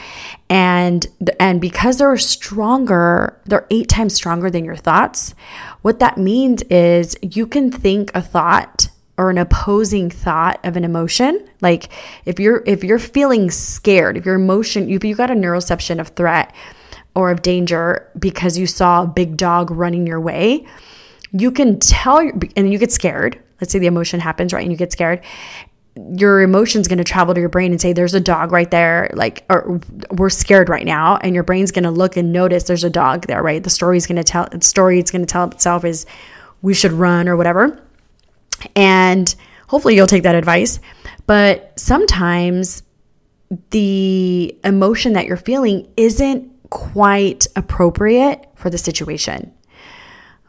And, 0.49 1.05
and 1.39 1.61
because 1.61 1.99
they're 1.99 2.17
stronger, 2.17 3.39
they're 3.45 3.67
eight 3.69 3.89
times 3.89 4.15
stronger 4.15 4.49
than 4.49 4.65
your 4.65 4.75
thoughts. 4.75 5.35
What 5.83 5.99
that 5.99 6.17
means 6.17 6.63
is 6.63 7.15
you 7.21 7.45
can 7.45 7.71
think 7.71 8.09
a 8.15 8.23
thought 8.23 8.89
or 9.17 9.29
an 9.29 9.37
opposing 9.37 10.09
thought 10.09 10.59
of 10.63 10.75
an 10.75 10.83
emotion 10.83 11.47
like 11.61 11.89
if 12.25 12.39
you're 12.39 12.63
if 12.65 12.83
you're 12.83 12.99
feeling 12.99 13.51
scared 13.51 14.17
if 14.17 14.25
your 14.25 14.35
emotion 14.35 14.89
if 14.89 15.03
you 15.03 15.15
got 15.15 15.29
a 15.29 15.35
neuroception 15.35 15.99
of 15.99 16.09
threat 16.09 16.53
or 17.15 17.29
of 17.29 17.41
danger 17.41 18.09
because 18.17 18.57
you 18.57 18.65
saw 18.65 19.03
a 19.03 19.07
big 19.07 19.37
dog 19.37 19.69
running 19.69 20.07
your 20.07 20.19
way 20.19 20.65
you 21.33 21.51
can 21.51 21.79
tell 21.79 22.19
and 22.55 22.71
you 22.71 22.77
get 22.77 22.91
scared. 22.91 23.39
Let's 23.59 23.73
say 23.73 23.79
the 23.79 23.87
emotion 23.87 24.19
happens 24.19 24.53
right 24.53 24.61
and 24.61 24.71
you 24.71 24.77
get 24.77 24.91
scared. 24.91 25.21
Your 26.15 26.41
emotion's 26.41 26.87
going 26.87 26.97
to 26.99 27.03
travel 27.03 27.33
to 27.33 27.39
your 27.39 27.49
brain 27.49 27.71
and 27.71 27.81
say 27.81 27.93
there's 27.93 28.13
a 28.13 28.19
dog 28.19 28.51
right 28.51 28.69
there 28.69 29.09
like 29.13 29.43
or 29.49 29.79
we're 30.11 30.29
scared 30.29 30.69
right 30.69 30.85
now 30.85 31.17
and 31.17 31.35
your 31.35 31.43
brain's 31.43 31.71
going 31.71 31.83
to 31.83 31.91
look 31.91 32.17
and 32.17 32.31
notice 32.31 32.63
there's 32.63 32.83
a 32.83 32.89
dog 32.89 33.27
there 33.27 33.43
right? 33.43 33.63
The 33.63 33.69
story's 33.69 34.07
going 34.07 34.17
to 34.17 34.23
tell 34.23 34.47
the 34.51 34.63
story 34.63 34.99
it's 34.99 35.11
going 35.11 35.25
to 35.25 35.31
tell 35.31 35.45
itself 35.45 35.85
is 35.85 36.05
we 36.61 36.73
should 36.73 36.93
run 36.93 37.27
or 37.27 37.35
whatever 37.35 37.82
and 38.75 39.33
hopefully 39.67 39.95
you'll 39.95 40.07
take 40.07 40.23
that 40.23 40.35
advice. 40.35 40.79
But 41.25 41.73
sometimes 41.77 42.83
the 43.69 44.57
emotion 44.63 45.13
that 45.13 45.25
you're 45.25 45.37
feeling 45.37 45.91
isn't 45.97 46.51
quite 46.69 47.47
appropriate 47.55 48.47
for 48.55 48.69
the 48.69 48.77
situation. 48.77 49.53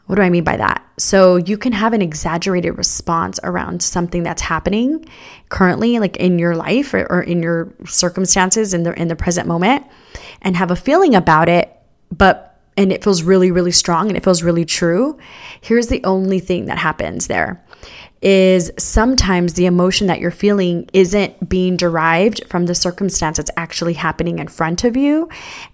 What 0.05 0.17
do 0.17 0.21
I 0.21 0.29
mean 0.29 0.43
by 0.43 0.57
that? 0.57 0.85
So 0.97 1.37
you 1.37 1.57
can 1.57 1.71
have 1.71 1.93
an 1.93 2.01
exaggerated 2.01 2.77
response 2.77 3.39
around 3.43 3.81
something 3.81 4.23
that's 4.23 4.41
happening 4.41 5.05
currently, 5.49 5.99
like 5.99 6.17
in 6.17 6.37
your 6.37 6.55
life 6.55 6.93
or, 6.93 7.07
or, 7.09 7.21
in 7.21 7.41
your 7.41 7.73
circumstances 7.85 8.73
in 8.73 8.83
the 8.83 8.93
in 8.99 9.07
the 9.07 9.15
present 9.15 9.47
moment, 9.47 9.85
and 10.43 10.55
have 10.55 10.69
a 10.69 10.75
feeling 10.75 11.15
about 11.15 11.49
it, 11.49 11.75
but 12.11 12.61
and 12.77 12.91
it 12.91 13.03
feels 13.03 13.23
really, 13.23 13.51
really 13.51 13.71
strong 13.71 14.07
and 14.09 14.17
it 14.17 14.23
feels 14.23 14.43
really 14.43 14.65
true. 14.65 15.17
Here's 15.61 15.87
the 15.87 16.03
only 16.03 16.39
thing 16.39 16.65
that 16.65 16.77
happens 16.77 17.27
there 17.27 17.63
is 18.25 18.71
sometimes 18.79 19.53
the 19.53 19.67
emotion 19.67 20.07
that 20.07 20.19
you're 20.19 20.31
feeling 20.31 20.89
isn't 20.93 21.47
being 21.47 21.77
derived 21.77 22.43
from 22.47 22.65
the 22.65 22.73
circumstance 22.73 23.37
that's 23.37 23.51
actually 23.55 23.93
happening 23.93 24.39
in 24.39 24.47
front 24.47 24.83
of 24.83 24.97
you. 24.97 25.29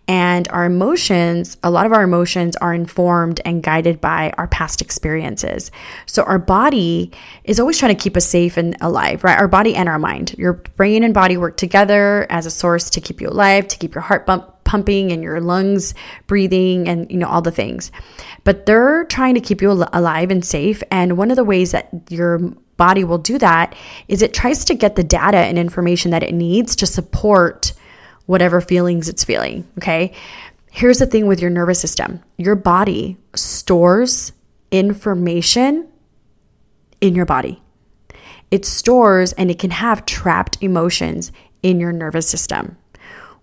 And 0.06 0.50
our 0.50 0.66
emotions, 0.66 1.56
a 1.64 1.72
lot 1.72 1.86
of 1.86 1.94
our 1.94 2.04
emotions 2.04 2.58
are 2.58 2.74
informed 2.74 3.40
and 3.46 3.64
guided 3.64 4.02
by 4.02 4.34
our 4.38 4.50
past 4.50 4.82
experiences. 4.82 5.72
So 6.06 6.24
our 6.24 6.40
body 6.40 7.14
is 7.46 7.58
always 7.58 7.78
trying 7.78 7.96
to 7.96 8.04
keep 8.04 8.18
us 8.18 8.26
safe 8.26 8.58
and 8.58 8.76
alive, 8.82 9.24
right? 9.24 9.40
Our 9.40 9.48
body 9.48 9.74
and 9.74 9.88
our 9.88 10.00
mind. 10.00 10.36
Your 10.38 10.52
brain 10.52 11.06
and 11.06 11.14
body 11.14 11.38
work 11.38 11.56
together 11.56 12.28
as 12.30 12.46
a 12.46 12.52
source 12.52 12.90
to 12.90 13.00
keep 13.00 13.22
you 13.22 13.30
alive, 13.30 13.70
to 13.70 13.78
keep 13.78 13.96
your 13.96 14.02
heart 14.02 14.26
bump 14.26 14.51
pumping 14.72 15.12
and 15.12 15.22
your 15.22 15.42
lungs 15.42 15.94
breathing 16.28 16.88
and 16.88 17.12
you 17.12 17.18
know 17.18 17.28
all 17.28 17.42
the 17.42 17.52
things. 17.52 17.92
But 18.46 18.66
they're 18.66 19.04
trying 19.04 19.36
to 19.36 19.42
keep 19.42 19.62
you 19.62 19.70
alive 19.70 20.32
and 20.32 20.46
safe. 20.46 20.82
And 20.90 21.18
one 21.18 21.30
of 21.30 21.36
the 21.36 21.44
ways 21.44 21.72
that 21.72 21.90
your 22.10 22.40
body 22.78 23.04
will 23.04 23.18
do 23.18 23.38
that 23.38 23.76
is 24.08 24.22
it 24.22 24.34
tries 24.34 24.64
to 24.66 24.74
get 24.74 24.96
the 24.96 25.04
data 25.04 25.40
and 25.40 25.60
information 25.60 26.12
that 26.12 26.24
it 26.24 26.34
needs 26.34 26.78
to 26.78 26.86
support 26.86 27.74
whatever 28.28 28.62
feelings 28.62 29.10
it's 29.10 29.26
feeling 29.26 29.68
okay? 29.78 30.14
Here's 30.72 31.00
the 31.00 31.06
thing 31.06 31.28
with 31.28 31.42
your 31.42 31.50
nervous 31.50 31.82
system. 31.82 32.22
Your 32.38 32.56
body 32.56 33.18
stores 33.36 34.32
information 34.72 35.90
in 37.02 37.14
your 37.14 37.26
body. 37.26 37.62
It 38.52 38.64
stores 38.64 39.34
and 39.34 39.52
it 39.52 39.60
can 39.60 39.72
have 39.72 40.06
trapped 40.06 40.58
emotions 40.62 41.34
in 41.62 41.82
your 41.82 41.92
nervous 41.92 42.30
system 42.30 42.78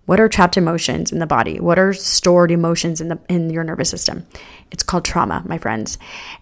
what 0.09 0.19
are 0.19 0.27
trapped 0.27 0.57
emotions 0.57 1.11
in 1.11 1.19
the 1.19 1.27
body? 1.27 1.59
What 1.59 1.77
are 1.77 1.93
stored 1.93 2.49
emotions 2.49 2.99
in 2.99 3.09
the 3.09 3.19
in 3.29 3.51
your 3.51 3.63
nervous 3.63 3.91
system? 3.91 4.25
It's 4.71 4.81
called 4.81 5.05
trauma, 5.05 5.43
my 5.45 5.59
friends. 5.59 5.99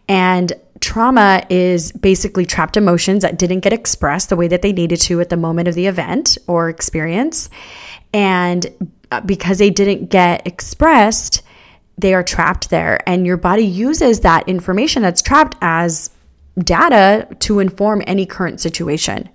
And 0.08 0.54
trauma 0.80 1.46
is 1.50 1.92
basically 1.92 2.46
trapped 2.46 2.78
emotions 2.78 3.24
that 3.24 3.38
didn't 3.38 3.60
get 3.60 3.74
expressed 3.74 4.30
the 4.30 4.38
way 4.38 4.48
that 4.48 4.62
they 4.62 4.72
needed 4.72 5.02
to 5.02 5.20
at 5.20 5.30
the 5.30 5.36
moment 5.36 5.68
of 5.68 5.76
the 5.76 5.86
event 5.86 6.38
or 6.48 6.70
experience. 6.70 7.50
And 8.14 8.66
uh, 9.12 9.20
because 9.20 9.58
they 9.58 9.70
didn't 9.70 10.10
get 10.10 10.48
expressed, 10.48 11.44
they 11.98 12.14
are 12.14 12.24
trapped 12.24 12.70
there 12.70 13.02
and 13.06 13.28
your 13.28 13.36
body 13.36 13.66
uses 13.66 14.22
that 14.22 14.48
information 14.48 15.02
that's 15.02 15.22
trapped 15.22 15.58
as 15.62 16.10
data 16.58 17.28
to 17.40 17.60
inform 17.60 18.02
any 18.08 18.26
current 18.26 18.62
situation. 18.62 19.28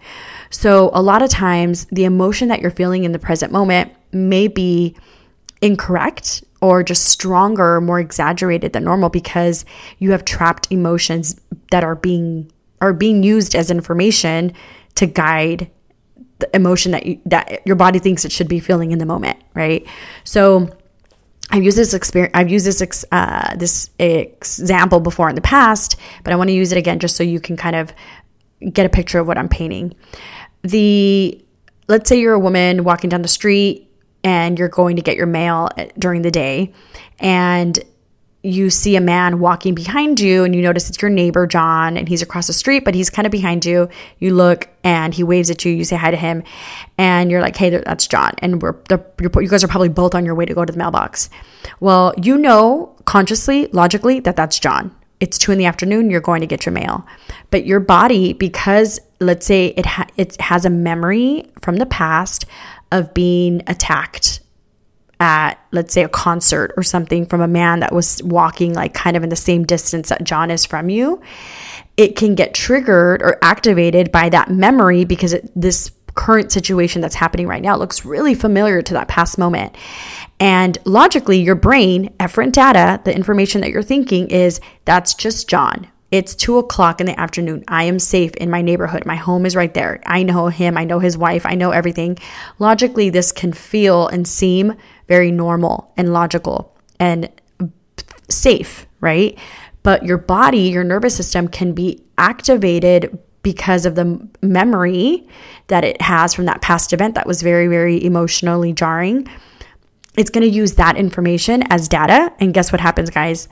So, 0.53 0.91
a 0.93 1.03
lot 1.03 1.23
of 1.23 1.31
times, 1.31 1.87
the 1.87 2.05
emotion 2.05 2.49
that 2.49 2.61
you're 2.61 2.71
feeling 2.71 3.05
in 3.05 3.13
the 3.13 3.19
present 3.19 3.53
moment 3.53 3.91
may 4.13 4.49
be 4.49 4.95
incorrect 5.63 6.45
or 6.61 6.83
just 6.83 7.07
stronger, 7.07 7.81
more 7.81 7.99
exaggerated 7.99 8.73
than 8.73 8.85
normal 8.85 9.09
because 9.09 9.65
you 9.99 10.13
have 10.13 10.25
trapped 10.25 10.69
emotions 10.71 11.41
that 11.71 11.83
are 11.83 11.97
being 11.97 12.53
are 12.81 12.93
being 12.93 13.23
used 13.23 13.55
as 13.55 13.71
information 13.71 14.53
to 14.97 15.07
guide 15.07 15.71
the 16.41 16.55
emotion 16.55 16.93
that 16.93 17.07
you, 17.07 17.21
that 17.25 17.65
your 17.65 17.77
body 17.77 17.99
thinks 17.99 18.25
it 18.25 18.33
should 18.33 18.49
be 18.49 18.61
feeling 18.61 18.91
in 18.91 18.99
the 18.99 19.07
moment, 19.07 19.39
right? 19.55 19.87
So 20.25 20.69
I've 21.51 21.63
used 21.63 21.79
this 21.79 21.95
experience. 21.95 22.33
I've 22.35 22.51
used 22.51 22.67
this 22.67 23.05
uh, 23.11 23.57
this 23.57 23.91
example 23.99 25.01
before 25.01 25.31
in 25.31 25.35
the 25.35 25.41
past, 25.41 25.97
but 26.25 26.33
I 26.33 26.37
want 26.37 26.49
to 26.49 26.55
use 26.55 26.73
it 26.73 26.79
again 26.79 26.99
just 26.99 27.17
so 27.17 27.23
you 27.23 27.41
can 27.41 27.57
kind 27.57 27.77
of 27.77 27.95
get 28.73 28.87
a 28.87 28.89
picture 28.89 29.19
of 29.19 29.27
what 29.27 29.39
I'm 29.39 29.49
painting. 29.49 29.95
The 30.63 31.43
let's 31.89 32.09
say 32.09 32.19
you're 32.19 32.35
a 32.35 32.39
woman 32.39 32.85
walking 32.85 33.11
down 33.11 33.23
the 33.23 33.29
street 33.29 33.89
and 34.25 34.59
you're 34.59 34.69
going 34.69 34.97
to 34.97 35.03
get 35.03 35.17
your 35.17 35.27
mail 35.27 35.69
uh, 35.77 35.87
during 35.99 36.23
the 36.23 36.31
day 36.31 36.73
and 37.19 37.79
you 38.45 38.71
see 38.71 38.97
a 38.97 39.01
man 39.01 39.39
walking 39.39 39.75
behind 39.75 40.19
you 40.19 40.43
and 40.43 40.55
you 40.55 40.63
notice 40.63 40.89
it's 40.89 41.01
your 41.01 41.11
neighbor 41.11 41.47
John 41.47 41.97
and 41.97 42.09
he's 42.09 42.23
across 42.23 42.49
the 42.49 42.53
street 42.53 42.85
but 42.85 42.95
he's 42.95 43.09
kind 43.09 43.25
of 43.25 43.33
behind 43.33 43.65
you. 43.65 43.89
You 44.19 44.35
look 44.35 44.69
and 44.83 45.15
he 45.15 45.23
waves 45.23 45.51
at 45.51 45.65
you 45.65 45.73
you 45.73 45.85
say 45.85 45.97
hi 45.97 46.11
to 46.11 46.17
him 46.17 46.43
and 46.99 47.31
you're 47.31 47.41
like 47.41 47.57
hey 47.57 47.71
that's 47.71 48.07
John 48.07 48.33
and 48.39 48.61
we're 48.61 48.75
you 49.21 49.49
guys 49.49 49.63
are 49.63 49.69
probably 49.69 49.89
both 49.89 50.15
on 50.15 50.25
your 50.25 50.35
way 50.35 50.45
to 50.45 50.55
go 50.55 50.65
to 50.65 50.73
the 50.73 50.79
mailbox. 50.79 51.31
Well 51.79 52.15
you 52.21 52.37
know 52.37 52.97
consciously 53.05 53.67
logically 53.69 54.19
that 54.21 54.37
that's 54.37 54.59
John. 54.59 54.95
It's 55.21 55.39
two 55.39 55.53
in 55.53 55.59
the 55.59 55.67
afternoon 55.67 56.11
you're 56.11 56.21
going 56.21 56.41
to 56.41 56.49
get 56.49 56.67
your 56.67 56.73
mail. 56.73 57.07
But 57.53 57.65
your 57.65 57.79
body 57.79 58.33
because 58.33 58.99
let's 59.23 59.47
say 59.47 59.69
it 59.69 59.87
ha- 59.87 60.09
it 60.17 60.41
has 60.41 60.65
a 60.65 60.71
memory 60.71 61.51
from 61.61 61.77
the 61.77 61.87
past 61.87 62.45
of 62.91 63.15
being 63.15 63.63
attacked 63.67 64.41
at 65.21 65.55
let's 65.71 65.95
say 65.95 66.03
a 66.03 66.09
concert 66.09 66.73
or 66.77 66.83
something 66.83 67.25
from 67.27 67.41
a 67.41 67.49
man 67.49 67.81
that 67.81 67.93
was 67.93 68.23
walking 68.25 68.75
like 68.75 68.93
kind 68.93 69.17
of 69.17 69.23
in 69.23 69.29
the 69.29 69.37
same 69.37 69.65
distance 69.65 70.09
that 70.09 70.25
John 70.25 70.51
is 70.51 70.65
from 70.65 70.91
you 70.91 71.23
it 71.97 72.17
can 72.17 72.35
get 72.35 72.55
triggered 72.55 73.23
or 73.23 73.39
activated 73.43 74.11
by 74.11 74.29
that 74.31 74.51
memory 74.51 75.05
because 75.05 75.33
it, 75.33 75.51
this 75.55 75.93
current 76.15 76.53
situation 76.53 77.01
that's 77.01 77.15
happening 77.15 77.47
right 77.47 77.63
now 77.63 77.77
looks 77.77 78.05
really 78.05 78.35
familiar 78.35 78.83
to 78.83 78.95
that 78.95 79.09
past 79.09 79.39
moment. 79.39 79.75
And 80.41 80.77
logically 80.85 81.41
your 81.41 81.55
brain 81.55 82.13
efferent 82.19 82.53
data 82.53 83.01
the 83.05 83.15
information 83.15 83.61
that 83.61 83.71
you're 83.71 83.83
thinking 83.83 84.29
is 84.31 84.61
that's 84.85 85.15
just 85.15 85.49
John 85.49 85.89
it's 86.13 86.35
two 86.35 86.59
o'clock 86.59 87.01
in 87.01 87.07
the 87.07 87.19
afternoon. 87.19 87.65
I 87.67 87.85
am 87.85 87.99
safe 87.99 88.35
in 88.35 88.51
my 88.51 88.61
neighborhood. 88.61 89.07
My 89.07 89.17
home 89.17 89.47
is 89.47 89.57
right 89.57 89.73
there. 89.73 90.01
I 90.05 90.23
know 90.23 90.49
him. 90.49 90.77
I 90.77 90.85
know 90.85 90.99
his 90.99 91.17
wife. 91.17 91.47
I 91.47 91.55
know 91.55 91.71
everything. 91.71 92.19
Logically, 92.59 93.09
this 93.09 93.33
can 93.33 93.55
feel 93.55 94.09
and 94.09 94.29
seem 94.29 94.75
very 95.09 95.33
normal 95.33 95.91
and 95.97 96.13
logical 96.13 96.77
and 97.01 97.31
safe, 98.29 98.87
right? 99.01 99.39
But 99.83 100.05
your 100.05 100.19
body, 100.19 100.69
your 100.69 100.85
nervous 100.85 101.17
system 101.17 101.49
can 101.49 101.73
be 101.73 102.05
activated 102.19 103.19
because 103.43 103.87
of 103.87 103.95
the 103.95 104.29
memory 104.43 105.27
that 105.69 105.83
it 105.83 106.01
has 106.03 106.35
from 106.35 106.45
that 106.45 106.61
past 106.61 106.93
event 106.93 107.15
that 107.15 107.27
was 107.27 107.41
very, 107.41 107.69
very 107.69 108.05
emotionally 108.05 108.75
jarring. 108.75 109.27
It's 110.17 110.29
going 110.29 110.47
to 110.47 110.55
use 110.55 110.75
that 110.75 110.99
information 110.99 111.63
as 111.71 111.89
data. 111.89 112.33
And 112.39 112.53
guess 112.53 112.71
what 112.71 112.83
happens, 112.83 113.09
guys? 113.09 113.49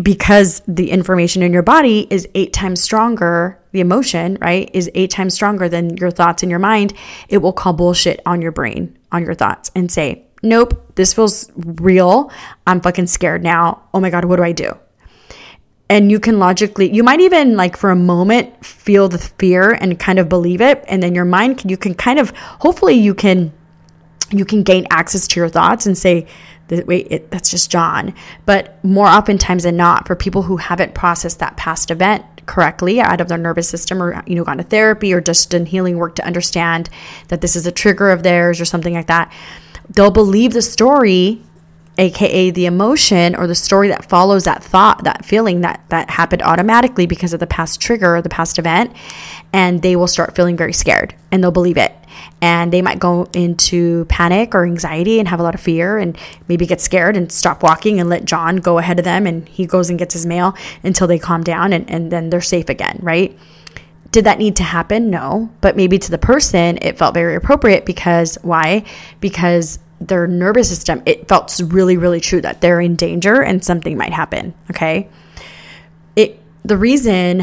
Because 0.00 0.62
the 0.66 0.90
information 0.90 1.42
in 1.42 1.52
your 1.52 1.62
body 1.62 2.06
is 2.10 2.28
eight 2.34 2.52
times 2.52 2.80
stronger, 2.80 3.58
the 3.72 3.80
emotion, 3.80 4.38
right, 4.40 4.70
is 4.72 4.90
eight 4.94 5.10
times 5.10 5.34
stronger 5.34 5.68
than 5.68 5.96
your 5.96 6.10
thoughts 6.10 6.42
in 6.42 6.50
your 6.50 6.58
mind, 6.58 6.92
it 7.28 7.38
will 7.38 7.52
call 7.52 7.72
bullshit 7.72 8.20
on 8.24 8.40
your 8.40 8.52
brain, 8.52 8.96
on 9.10 9.24
your 9.24 9.34
thoughts, 9.34 9.70
and 9.74 9.90
say, 9.90 10.24
nope, 10.42 10.94
this 10.94 11.12
feels 11.12 11.50
real. 11.56 12.30
I'm 12.66 12.80
fucking 12.80 13.06
scared 13.06 13.42
now. 13.42 13.82
Oh 13.92 14.00
my 14.00 14.10
God, 14.10 14.24
what 14.24 14.36
do 14.36 14.42
I 14.42 14.52
do? 14.52 14.76
And 15.88 16.10
you 16.10 16.20
can 16.20 16.38
logically, 16.38 16.90
you 16.90 17.02
might 17.02 17.20
even 17.20 17.56
like 17.56 17.76
for 17.76 17.90
a 17.90 17.96
moment 17.96 18.64
feel 18.64 19.08
the 19.08 19.18
fear 19.18 19.72
and 19.72 19.98
kind 19.98 20.18
of 20.18 20.28
believe 20.28 20.62
it. 20.62 20.82
And 20.88 21.02
then 21.02 21.14
your 21.14 21.26
mind, 21.26 21.70
you 21.70 21.76
can 21.76 21.94
kind 21.94 22.18
of, 22.18 22.30
hopefully, 22.30 22.94
you 22.94 23.14
can. 23.14 23.52
You 24.34 24.46
can 24.46 24.62
gain 24.62 24.86
access 24.88 25.28
to 25.28 25.40
your 25.40 25.50
thoughts 25.50 25.84
and 25.84 25.98
say, 25.98 26.26
wait, 26.86 27.08
it, 27.10 27.30
that's 27.30 27.50
just 27.50 27.70
John. 27.70 28.14
But 28.46 28.82
more 28.84 29.06
oftentimes 29.06 29.64
than 29.64 29.76
not, 29.76 30.06
for 30.06 30.16
people 30.16 30.42
who 30.42 30.56
haven't 30.56 30.94
processed 30.94 31.38
that 31.40 31.56
past 31.56 31.90
event 31.90 32.24
correctly 32.46 33.00
out 33.00 33.20
of 33.20 33.28
their 33.28 33.38
nervous 33.38 33.68
system 33.68 34.02
or 34.02 34.22
you 34.26 34.34
know 34.34 34.44
gone 34.44 34.56
to 34.56 34.64
therapy 34.64 35.12
or 35.12 35.20
just 35.20 35.50
done 35.50 35.66
healing 35.66 35.96
work 35.96 36.16
to 36.16 36.26
understand 36.26 36.90
that 37.28 37.40
this 37.40 37.54
is 37.54 37.66
a 37.66 37.72
trigger 37.72 38.10
of 38.10 38.22
theirs 38.22 38.60
or 38.60 38.64
something 38.64 38.94
like 38.94 39.06
that 39.06 39.32
they'll 39.90 40.10
believe 40.10 40.52
the 40.52 40.62
story 40.62 41.40
aka 41.98 42.50
the 42.50 42.66
emotion 42.66 43.36
or 43.36 43.46
the 43.46 43.54
story 43.54 43.88
that 43.88 44.08
follows 44.08 44.44
that 44.44 44.64
thought 44.64 45.04
that 45.04 45.24
feeling 45.24 45.60
that 45.60 45.84
that 45.88 46.10
happened 46.10 46.42
automatically 46.42 47.06
because 47.06 47.32
of 47.32 47.40
the 47.40 47.46
past 47.46 47.80
trigger 47.80 48.16
or 48.16 48.22
the 48.22 48.28
past 48.28 48.58
event 48.58 48.94
and 49.52 49.82
they 49.82 49.94
will 49.94 50.08
start 50.08 50.34
feeling 50.34 50.56
very 50.56 50.72
scared 50.72 51.14
and 51.30 51.44
they'll 51.44 51.52
believe 51.52 51.76
it 51.76 51.94
and 52.40 52.72
they 52.72 52.82
might 52.82 52.98
go 52.98 53.28
into 53.34 54.04
panic 54.06 54.54
or 54.54 54.64
anxiety 54.64 55.18
and 55.18 55.28
have 55.28 55.40
a 55.40 55.42
lot 55.42 55.54
of 55.54 55.60
fear 55.60 55.98
and 55.98 56.16
maybe 56.48 56.66
get 56.66 56.80
scared 56.80 57.16
and 57.16 57.30
stop 57.30 57.62
walking 57.62 58.00
and 58.00 58.08
let 58.08 58.24
John 58.24 58.56
go 58.56 58.78
ahead 58.78 58.98
of 58.98 59.04
them 59.04 59.26
and 59.26 59.48
he 59.48 59.66
goes 59.66 59.90
and 59.90 59.98
gets 59.98 60.14
his 60.14 60.26
mail 60.26 60.56
until 60.82 61.06
they 61.06 61.18
calm 61.18 61.42
down 61.42 61.72
and, 61.72 61.88
and 61.90 62.10
then 62.10 62.30
they're 62.30 62.40
safe 62.40 62.68
again, 62.68 62.98
right? 63.02 63.38
Did 64.10 64.24
that 64.24 64.38
need 64.38 64.56
to 64.56 64.62
happen? 64.62 65.10
No. 65.10 65.50
But 65.60 65.76
maybe 65.76 65.98
to 65.98 66.10
the 66.10 66.18
person, 66.18 66.78
it 66.82 66.98
felt 66.98 67.14
very 67.14 67.34
appropriate 67.34 67.86
because 67.86 68.36
why? 68.42 68.84
Because 69.20 69.78
their 70.00 70.26
nervous 70.26 70.68
system, 70.68 71.02
it 71.06 71.28
felt 71.28 71.58
really, 71.64 71.96
really 71.96 72.20
true 72.20 72.40
that 72.42 72.60
they're 72.60 72.80
in 72.80 72.96
danger 72.96 73.42
and 73.42 73.64
something 73.64 73.96
might 73.96 74.12
happen. 74.12 74.52
Okay. 74.70 75.08
It 76.16 76.38
the 76.64 76.76
reason 76.76 77.42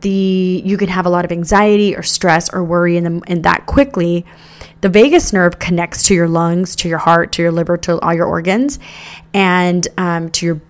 the 0.00 0.62
you 0.64 0.76
can 0.76 0.88
have 0.88 1.06
a 1.06 1.10
lot 1.10 1.24
of 1.24 1.32
anxiety 1.32 1.96
or 1.96 2.02
stress 2.02 2.52
or 2.52 2.62
worry 2.62 2.96
in 2.96 3.04
the 3.04 3.22
in 3.26 3.42
that 3.42 3.66
quickly 3.66 4.24
the 4.80 4.88
vagus 4.88 5.32
nerve 5.32 5.58
connects 5.58 6.04
to 6.04 6.14
your 6.14 6.28
lungs 6.28 6.76
to 6.76 6.88
your 6.88 6.98
heart 6.98 7.32
to 7.32 7.42
your 7.42 7.52
liver 7.52 7.76
to 7.76 7.98
all 8.00 8.14
your 8.14 8.26
organs 8.26 8.78
and 9.34 9.88
um, 9.98 10.30
to 10.30 10.46
your 10.46 10.60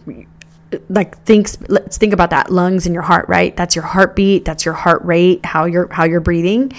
like 0.90 1.16
thinks 1.22 1.56
let's 1.68 1.96
think 1.96 2.12
about 2.12 2.30
that 2.30 2.50
lungs 2.50 2.84
and 2.84 2.92
your 2.92 3.02
heart 3.02 3.26
right 3.28 3.56
that's 3.56 3.74
your 3.74 3.84
heartbeat 3.84 4.44
that's 4.44 4.64
your 4.64 4.74
heart 4.74 5.02
rate 5.04 5.44
how 5.44 5.64
you're 5.64 5.90
how 5.92 6.04
you're 6.04 6.20
breathing 6.20 6.70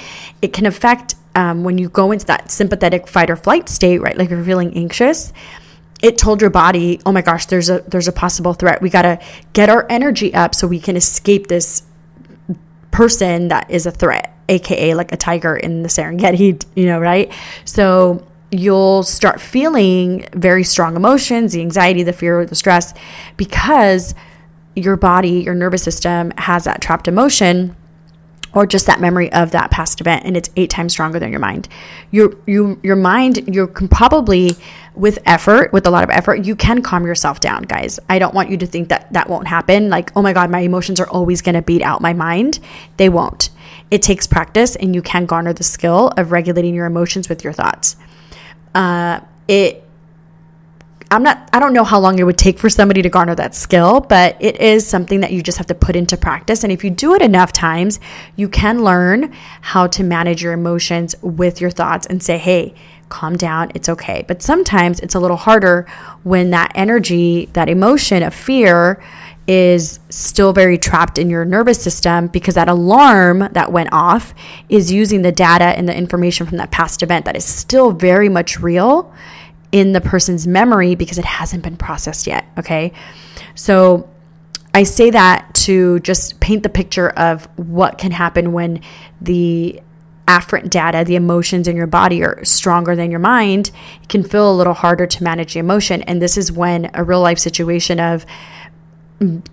it 0.41 0.53
can 0.53 0.65
affect 0.65 1.15
um, 1.35 1.63
when 1.63 1.77
you 1.77 1.89
go 1.89 2.11
into 2.11 2.25
that 2.25 2.51
sympathetic 2.51 3.07
fight 3.07 3.29
or 3.29 3.35
flight 3.35 3.69
state, 3.69 3.99
right? 3.99 4.17
Like 4.17 4.29
you're 4.29 4.43
feeling 4.43 4.75
anxious, 4.75 5.31
it 6.01 6.17
told 6.17 6.41
your 6.41 6.49
body, 6.49 7.01
"Oh 7.05 7.11
my 7.11 7.21
gosh, 7.21 7.45
there's 7.47 7.69
a 7.69 7.79
there's 7.87 8.07
a 8.07 8.11
possible 8.11 8.53
threat. 8.53 8.81
We 8.81 8.89
got 8.89 9.01
to 9.03 9.19
get 9.53 9.69
our 9.69 9.85
energy 9.89 10.33
up 10.33 10.55
so 10.55 10.67
we 10.67 10.79
can 10.79 10.95
escape 10.95 11.47
this 11.47 11.83
person 12.91 13.49
that 13.49 13.69
is 13.69 13.85
a 13.85 13.91
threat, 13.91 14.35
aka 14.49 14.93
like 14.93 15.11
a 15.11 15.17
tiger 15.17 15.55
in 15.55 15.83
the 15.83 15.89
Serengeti, 15.89 16.63
you 16.75 16.85
know, 16.85 16.99
right? 16.99 17.31
So 17.65 18.25
you'll 18.51 19.03
start 19.03 19.39
feeling 19.39 20.25
very 20.33 20.63
strong 20.63 20.95
emotions, 20.95 21.53
the 21.53 21.61
anxiety, 21.61 22.03
the 22.03 22.13
fear, 22.13 22.45
the 22.45 22.55
stress 22.55 22.93
because 23.37 24.15
your 24.75 24.95
body, 24.95 25.41
your 25.41 25.55
nervous 25.55 25.83
system 25.83 26.31
has 26.37 26.63
that 26.63 26.81
trapped 26.81 27.07
emotion 27.07 27.75
or 28.53 28.65
just 28.65 28.85
that 28.87 28.99
memory 28.99 29.31
of 29.31 29.51
that 29.51 29.71
past 29.71 30.01
event 30.01 30.25
and 30.25 30.35
it's 30.35 30.49
eight 30.55 30.69
times 30.69 30.93
stronger 30.93 31.19
than 31.19 31.31
your 31.31 31.39
mind. 31.39 31.67
Your 32.11 32.35
you 32.45 32.79
your 32.83 32.95
mind 32.95 33.53
you 33.53 33.67
can 33.67 33.87
probably 33.87 34.55
with 34.95 35.19
effort 35.25 35.71
with 35.71 35.85
a 35.85 35.89
lot 35.89 36.03
of 36.03 36.09
effort 36.09 36.45
you 36.45 36.55
can 36.55 36.81
calm 36.81 37.05
yourself 37.05 37.39
down 37.39 37.63
guys. 37.63 37.99
I 38.09 38.19
don't 38.19 38.33
want 38.33 38.49
you 38.49 38.57
to 38.57 38.65
think 38.65 38.89
that 38.89 39.11
that 39.13 39.29
won't 39.29 39.47
happen. 39.47 39.89
Like 39.89 40.11
oh 40.15 40.21
my 40.21 40.33
god 40.33 40.49
my 40.49 40.59
emotions 40.59 40.99
are 40.99 41.09
always 41.09 41.41
going 41.41 41.55
to 41.55 41.61
beat 41.61 41.81
out 41.81 42.01
my 42.01 42.13
mind. 42.13 42.59
They 42.97 43.09
won't. 43.09 43.49
It 43.91 44.01
takes 44.01 44.27
practice 44.27 44.75
and 44.75 44.95
you 44.95 45.01
can 45.01 45.25
garner 45.25 45.53
the 45.53 45.63
skill 45.63 46.11
of 46.17 46.31
regulating 46.31 46.73
your 46.73 46.85
emotions 46.85 47.29
with 47.29 47.43
your 47.43 47.53
thoughts. 47.53 47.95
Uh, 48.75 49.21
it 49.47 49.83
I'm 51.11 51.23
not, 51.23 51.49
I 51.51 51.59
don't 51.59 51.73
know 51.73 51.83
how 51.83 51.99
long 51.99 52.19
it 52.19 52.23
would 52.23 52.37
take 52.37 52.59
for 52.59 52.69
somebody 52.69 53.01
to 53.01 53.09
garner 53.09 53.33
that 53.33 53.55
skill, 53.55 53.99
but 54.01 54.37
it 54.39 54.61
is 54.61 54.85
something 54.85 55.21
that 55.21 55.31
you 55.31 55.41
just 55.41 55.57
have 55.57 55.65
to 55.67 55.75
put 55.75 55.95
into 55.95 56.15
practice. 56.15 56.63
And 56.63 56.71
if 56.71 56.83
you 56.83 56.91
do 56.91 57.15
it 57.15 57.23
enough 57.23 57.51
times, 57.51 57.99
you 58.35 58.47
can 58.47 58.83
learn 58.83 59.33
how 59.61 59.87
to 59.87 60.03
manage 60.03 60.43
your 60.43 60.53
emotions 60.53 61.15
with 61.23 61.61
your 61.61 61.71
thoughts 61.71 62.05
and 62.05 62.21
say, 62.21 62.37
hey, 62.37 62.75
calm 63.09 63.35
down, 63.35 63.71
it's 63.73 63.89
okay. 63.89 64.23
But 64.27 64.43
sometimes 64.43 64.99
it's 64.99 65.15
a 65.15 65.19
little 65.19 65.37
harder 65.37 65.87
when 66.21 66.51
that 66.51 66.71
energy, 66.75 67.47
that 67.53 67.69
emotion 67.69 68.21
of 68.21 68.35
fear, 68.35 69.01
is 69.47 69.99
still 70.09 70.53
very 70.53 70.77
trapped 70.77 71.17
in 71.17 71.27
your 71.27 71.43
nervous 71.43 71.81
system 71.81 72.27
because 72.27 72.53
that 72.53 72.69
alarm 72.69 73.49
that 73.53 73.71
went 73.71 73.89
off 73.91 74.35
is 74.69 74.91
using 74.91 75.23
the 75.23 75.31
data 75.31 75.63
and 75.65 75.89
the 75.89 75.95
information 75.97 76.45
from 76.45 76.59
that 76.59 76.69
past 76.69 77.01
event 77.01 77.25
that 77.25 77.35
is 77.35 77.45
still 77.45 77.89
very 77.89 78.29
much 78.29 78.59
real 78.59 79.11
in 79.71 79.93
the 79.93 80.01
person's 80.01 80.47
memory 80.47 80.95
because 80.95 81.17
it 81.17 81.25
hasn't 81.25 81.63
been 81.63 81.77
processed 81.77 82.27
yet. 82.27 82.45
Okay. 82.57 82.91
So 83.55 84.09
I 84.73 84.83
say 84.83 85.09
that 85.11 85.53
to 85.65 85.99
just 85.99 86.39
paint 86.39 86.63
the 86.63 86.69
picture 86.69 87.09
of 87.09 87.45
what 87.57 87.97
can 87.97 88.11
happen 88.11 88.53
when 88.53 88.81
the 89.21 89.81
afferent 90.27 90.69
data, 90.69 91.03
the 91.03 91.15
emotions 91.15 91.67
in 91.67 91.75
your 91.75 91.87
body 91.87 92.23
are 92.23 92.43
stronger 92.45 92.95
than 92.95 93.09
your 93.09 93.19
mind. 93.19 93.71
It 94.01 94.09
can 94.09 94.23
feel 94.23 94.51
a 94.51 94.55
little 94.55 94.75
harder 94.75 95.07
to 95.07 95.23
manage 95.23 95.53
the 95.53 95.59
emotion. 95.59 96.03
And 96.03 96.21
this 96.21 96.37
is 96.37 96.51
when 96.51 96.91
a 96.93 97.03
real 97.03 97.21
life 97.21 97.39
situation 97.39 97.99
of 97.99 98.25
mm, 99.19 99.43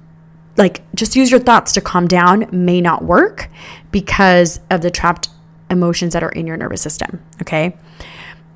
like 0.56 0.82
just 0.94 1.16
use 1.16 1.30
your 1.30 1.40
thoughts 1.40 1.72
to 1.72 1.80
calm 1.80 2.06
down 2.06 2.46
may 2.52 2.80
not 2.80 3.04
work 3.04 3.50
because 3.90 4.60
of 4.70 4.82
the 4.82 4.90
trapped 4.90 5.28
emotions 5.70 6.12
that 6.12 6.22
are 6.22 6.30
in 6.30 6.46
your 6.46 6.56
nervous 6.56 6.82
system. 6.82 7.22
Okay 7.42 7.76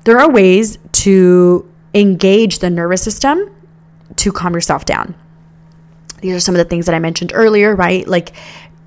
there 0.03 0.19
are 0.19 0.29
ways 0.29 0.77
to 0.93 1.69
engage 1.93 2.59
the 2.59 2.69
nervous 2.69 3.01
system 3.01 3.53
to 4.17 4.31
calm 4.31 4.53
yourself 4.53 4.85
down. 4.85 5.15
These 6.21 6.35
are 6.35 6.39
some 6.39 6.55
of 6.55 6.59
the 6.59 6.65
things 6.65 6.85
that 6.85 6.95
I 6.95 6.99
mentioned 6.99 7.31
earlier, 7.33 7.75
right? 7.75 8.07
Like 8.07 8.33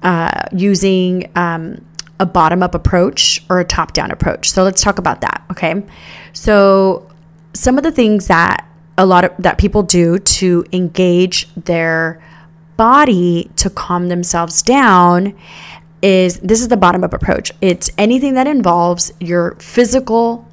uh, 0.03 0.43
using 0.53 1.31
um, 1.35 1.85
a 2.21 2.27
bottom 2.27 2.63
up 2.63 2.75
approach 2.75 3.45
or 3.51 3.61
a 3.61 3.65
top 3.65 3.93
down 3.93 4.11
approach. 4.11 4.51
So 4.51 4.63
let's 4.63 4.83
talk 4.83 4.99
about 4.99 5.21
that. 5.23 5.45
Okay. 5.51 5.83
So 6.33 7.11
some 7.55 7.77
of 7.77 7.85
the 7.85 7.93
things 7.93 8.29
that 8.29 8.67
a 8.97 9.07
lot 9.07 9.25
of 9.25 9.33
that 9.39 9.59
people 9.59 9.83
do 9.83 10.19
to 10.19 10.65
engage 10.73 11.53
their 11.55 12.23
body 12.77 13.51
to 13.57 13.71
calm 13.71 14.09
themselves 14.09 14.63
down 14.63 15.37
is 16.03 16.39
this 16.41 16.61
is 16.61 16.69
the 16.69 16.77
bottom 16.77 17.03
up 17.03 17.13
approach. 17.13 17.51
It's 17.61 17.91
anything 17.99 18.35
that 18.35 18.47
involves 18.47 19.13
your 19.21 19.57
physical 19.57 20.47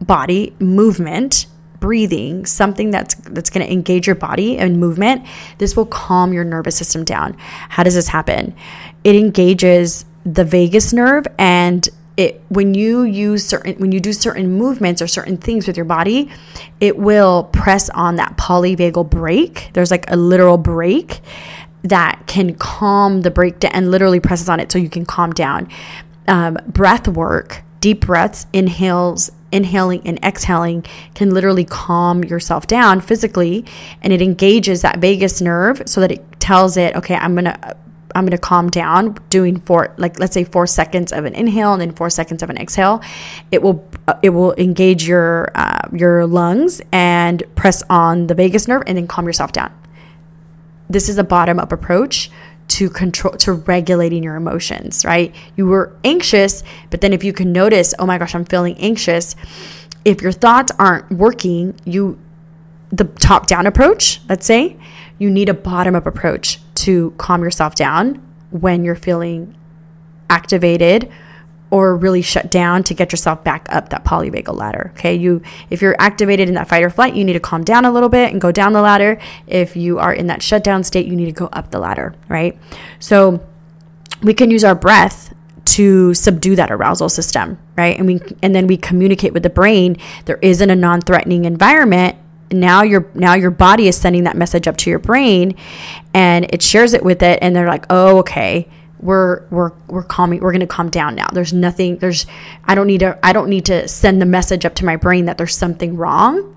body 0.00 0.54
movement 0.60 1.46
breathing 1.80 2.44
something 2.44 2.90
that's 2.90 3.14
that's 3.14 3.50
going 3.50 3.64
to 3.64 3.72
engage 3.72 4.06
your 4.06 4.16
body 4.16 4.58
and 4.58 4.80
movement 4.80 5.24
this 5.58 5.76
will 5.76 5.86
calm 5.86 6.32
your 6.32 6.44
nervous 6.44 6.76
system 6.76 7.04
down. 7.04 7.34
How 7.38 7.82
does 7.82 7.94
this 7.94 8.08
happen? 8.08 8.54
It 9.04 9.14
engages 9.14 10.04
the 10.24 10.44
vagus 10.44 10.92
nerve 10.92 11.26
and 11.38 11.88
it 12.16 12.42
when 12.48 12.74
you 12.74 13.02
use 13.02 13.46
certain 13.46 13.74
when 13.76 13.92
you 13.92 14.00
do 14.00 14.12
certain 14.12 14.52
movements 14.52 15.00
or 15.00 15.06
certain 15.06 15.36
things 15.36 15.68
with 15.68 15.76
your 15.76 15.84
body 15.84 16.28
it 16.80 16.98
will 16.98 17.44
press 17.44 17.88
on 17.90 18.16
that 18.16 18.36
polyvagal 18.36 19.08
brake. 19.08 19.70
There's 19.72 19.90
like 19.90 20.10
a 20.10 20.16
literal 20.16 20.58
brake 20.58 21.20
that 21.82 22.20
can 22.26 22.54
calm 22.56 23.22
the 23.22 23.30
brake 23.30 23.60
down 23.60 23.70
and 23.72 23.90
literally 23.90 24.18
presses 24.18 24.48
on 24.48 24.58
it 24.58 24.72
so 24.72 24.78
you 24.78 24.90
can 24.90 25.06
calm 25.06 25.32
down. 25.32 25.68
Um, 26.26 26.58
breath 26.66 27.06
work 27.06 27.62
deep 27.80 28.00
breaths 28.00 28.46
inhales 28.52 29.30
inhaling 29.52 30.02
and 30.04 30.22
exhaling 30.22 30.84
can 31.14 31.30
literally 31.30 31.64
calm 31.64 32.22
yourself 32.24 32.66
down 32.66 33.00
physically 33.00 33.64
and 34.02 34.12
it 34.12 34.20
engages 34.20 34.82
that 34.82 34.98
vagus 34.98 35.40
nerve 35.40 35.82
so 35.86 36.00
that 36.00 36.10
it 36.12 36.40
tells 36.40 36.76
it 36.76 36.94
okay 36.94 37.14
i'm 37.16 37.34
gonna 37.34 37.76
i'm 38.14 38.26
gonna 38.26 38.38
calm 38.38 38.68
down 38.68 39.16
doing 39.30 39.60
four 39.60 39.94
like 39.96 40.18
let's 40.18 40.34
say 40.34 40.44
four 40.44 40.66
seconds 40.66 41.12
of 41.12 41.24
an 41.24 41.34
inhale 41.34 41.72
and 41.72 41.80
then 41.80 41.92
four 41.92 42.10
seconds 42.10 42.42
of 42.42 42.50
an 42.50 42.58
exhale. 42.58 43.02
It 43.52 43.62
will 43.62 43.86
it 44.22 44.30
will 44.30 44.54
engage 44.54 45.06
your 45.06 45.50
uh, 45.54 45.88
your 45.92 46.26
lungs 46.26 46.80
and 46.92 47.42
press 47.54 47.82
on 47.88 48.26
the 48.26 48.34
vagus 48.34 48.68
nerve 48.68 48.82
and 48.86 48.96
then 48.96 49.06
calm 49.06 49.26
yourself 49.26 49.52
down. 49.52 49.72
This 50.90 51.08
is 51.08 51.18
a 51.18 51.24
bottom 51.24 51.58
up 51.58 51.72
approach 51.72 52.30
to 52.68 52.90
control 52.90 53.34
to 53.34 53.52
regulating 53.52 54.22
your 54.22 54.36
emotions, 54.36 55.04
right? 55.04 55.34
You 55.56 55.66
were 55.66 55.96
anxious, 56.04 56.62
but 56.90 57.00
then 57.00 57.12
if 57.12 57.24
you 57.24 57.32
can 57.32 57.52
notice, 57.52 57.94
oh 57.98 58.06
my 58.06 58.18
gosh, 58.18 58.34
I'm 58.34 58.44
feeling 58.44 58.76
anxious, 58.78 59.34
if 60.04 60.22
your 60.22 60.32
thoughts 60.32 60.72
aren't 60.78 61.10
working, 61.10 61.74
you 61.84 62.18
the 62.90 63.04
top 63.04 63.46
down 63.46 63.66
approach, 63.66 64.20
let's 64.28 64.46
say, 64.46 64.76
you 65.18 65.30
need 65.30 65.48
a 65.48 65.54
bottom 65.54 65.94
up 65.94 66.06
approach 66.06 66.60
to 66.74 67.12
calm 67.18 67.42
yourself 67.42 67.74
down 67.74 68.24
when 68.50 68.84
you're 68.84 68.94
feeling 68.94 69.54
activated 70.30 71.10
or 71.70 71.96
really 71.96 72.22
shut 72.22 72.50
down 72.50 72.82
to 72.84 72.94
get 72.94 73.12
yourself 73.12 73.44
back 73.44 73.66
up 73.70 73.90
that 73.90 74.04
polyvagal 74.04 74.54
ladder. 74.54 74.92
Okay, 74.94 75.14
you 75.14 75.42
if 75.70 75.82
you're 75.82 75.96
activated 75.98 76.48
in 76.48 76.54
that 76.54 76.68
fight 76.68 76.82
or 76.82 76.90
flight, 76.90 77.14
you 77.14 77.24
need 77.24 77.34
to 77.34 77.40
calm 77.40 77.64
down 77.64 77.84
a 77.84 77.92
little 77.92 78.08
bit 78.08 78.32
and 78.32 78.40
go 78.40 78.52
down 78.52 78.72
the 78.72 78.80
ladder. 78.80 79.18
If 79.46 79.76
you 79.76 79.98
are 79.98 80.12
in 80.12 80.26
that 80.28 80.42
shutdown 80.42 80.84
state, 80.84 81.06
you 81.06 81.16
need 81.16 81.26
to 81.26 81.32
go 81.32 81.46
up 81.46 81.70
the 81.70 81.78
ladder, 81.78 82.14
right? 82.28 82.58
So 82.98 83.46
we 84.22 84.34
can 84.34 84.50
use 84.50 84.64
our 84.64 84.74
breath 84.74 85.34
to 85.64 86.14
subdue 86.14 86.56
that 86.56 86.70
arousal 86.70 87.08
system, 87.08 87.58
right? 87.76 87.96
And 87.98 88.06
we 88.06 88.20
and 88.42 88.54
then 88.54 88.66
we 88.66 88.76
communicate 88.76 89.32
with 89.32 89.42
the 89.42 89.50
brain 89.50 89.96
there 90.24 90.38
isn't 90.40 90.70
a 90.70 90.76
non-threatening 90.76 91.44
environment 91.44 92.16
now 92.50 92.82
your 92.82 93.06
now 93.14 93.34
your 93.34 93.50
body 93.50 93.88
is 93.88 93.96
sending 93.96 94.24
that 94.24 94.36
message 94.36 94.66
up 94.66 94.76
to 94.78 94.90
your 94.90 94.98
brain 94.98 95.54
and 96.14 96.46
it 96.52 96.62
shares 96.62 96.94
it 96.94 97.02
with 97.02 97.22
it 97.22 97.38
and 97.42 97.54
they're 97.54 97.68
like 97.68 97.84
oh 97.90 98.18
okay 98.18 98.68
we're 99.00 99.46
we're 99.48 99.72
we're 99.86 100.02
calming 100.02 100.40
we're 100.40 100.52
going 100.52 100.60
to 100.60 100.66
calm 100.66 100.90
down 100.90 101.14
now 101.14 101.26
there's 101.32 101.52
nothing 101.52 101.96
there's 101.98 102.26
i 102.64 102.74
don't 102.74 102.86
need 102.86 103.00
to 103.00 103.18
i 103.22 103.32
don't 103.32 103.48
need 103.48 103.64
to 103.64 103.86
send 103.86 104.20
the 104.20 104.26
message 104.26 104.64
up 104.64 104.74
to 104.74 104.84
my 104.84 104.96
brain 104.96 105.26
that 105.26 105.38
there's 105.38 105.56
something 105.56 105.96
wrong 105.96 106.56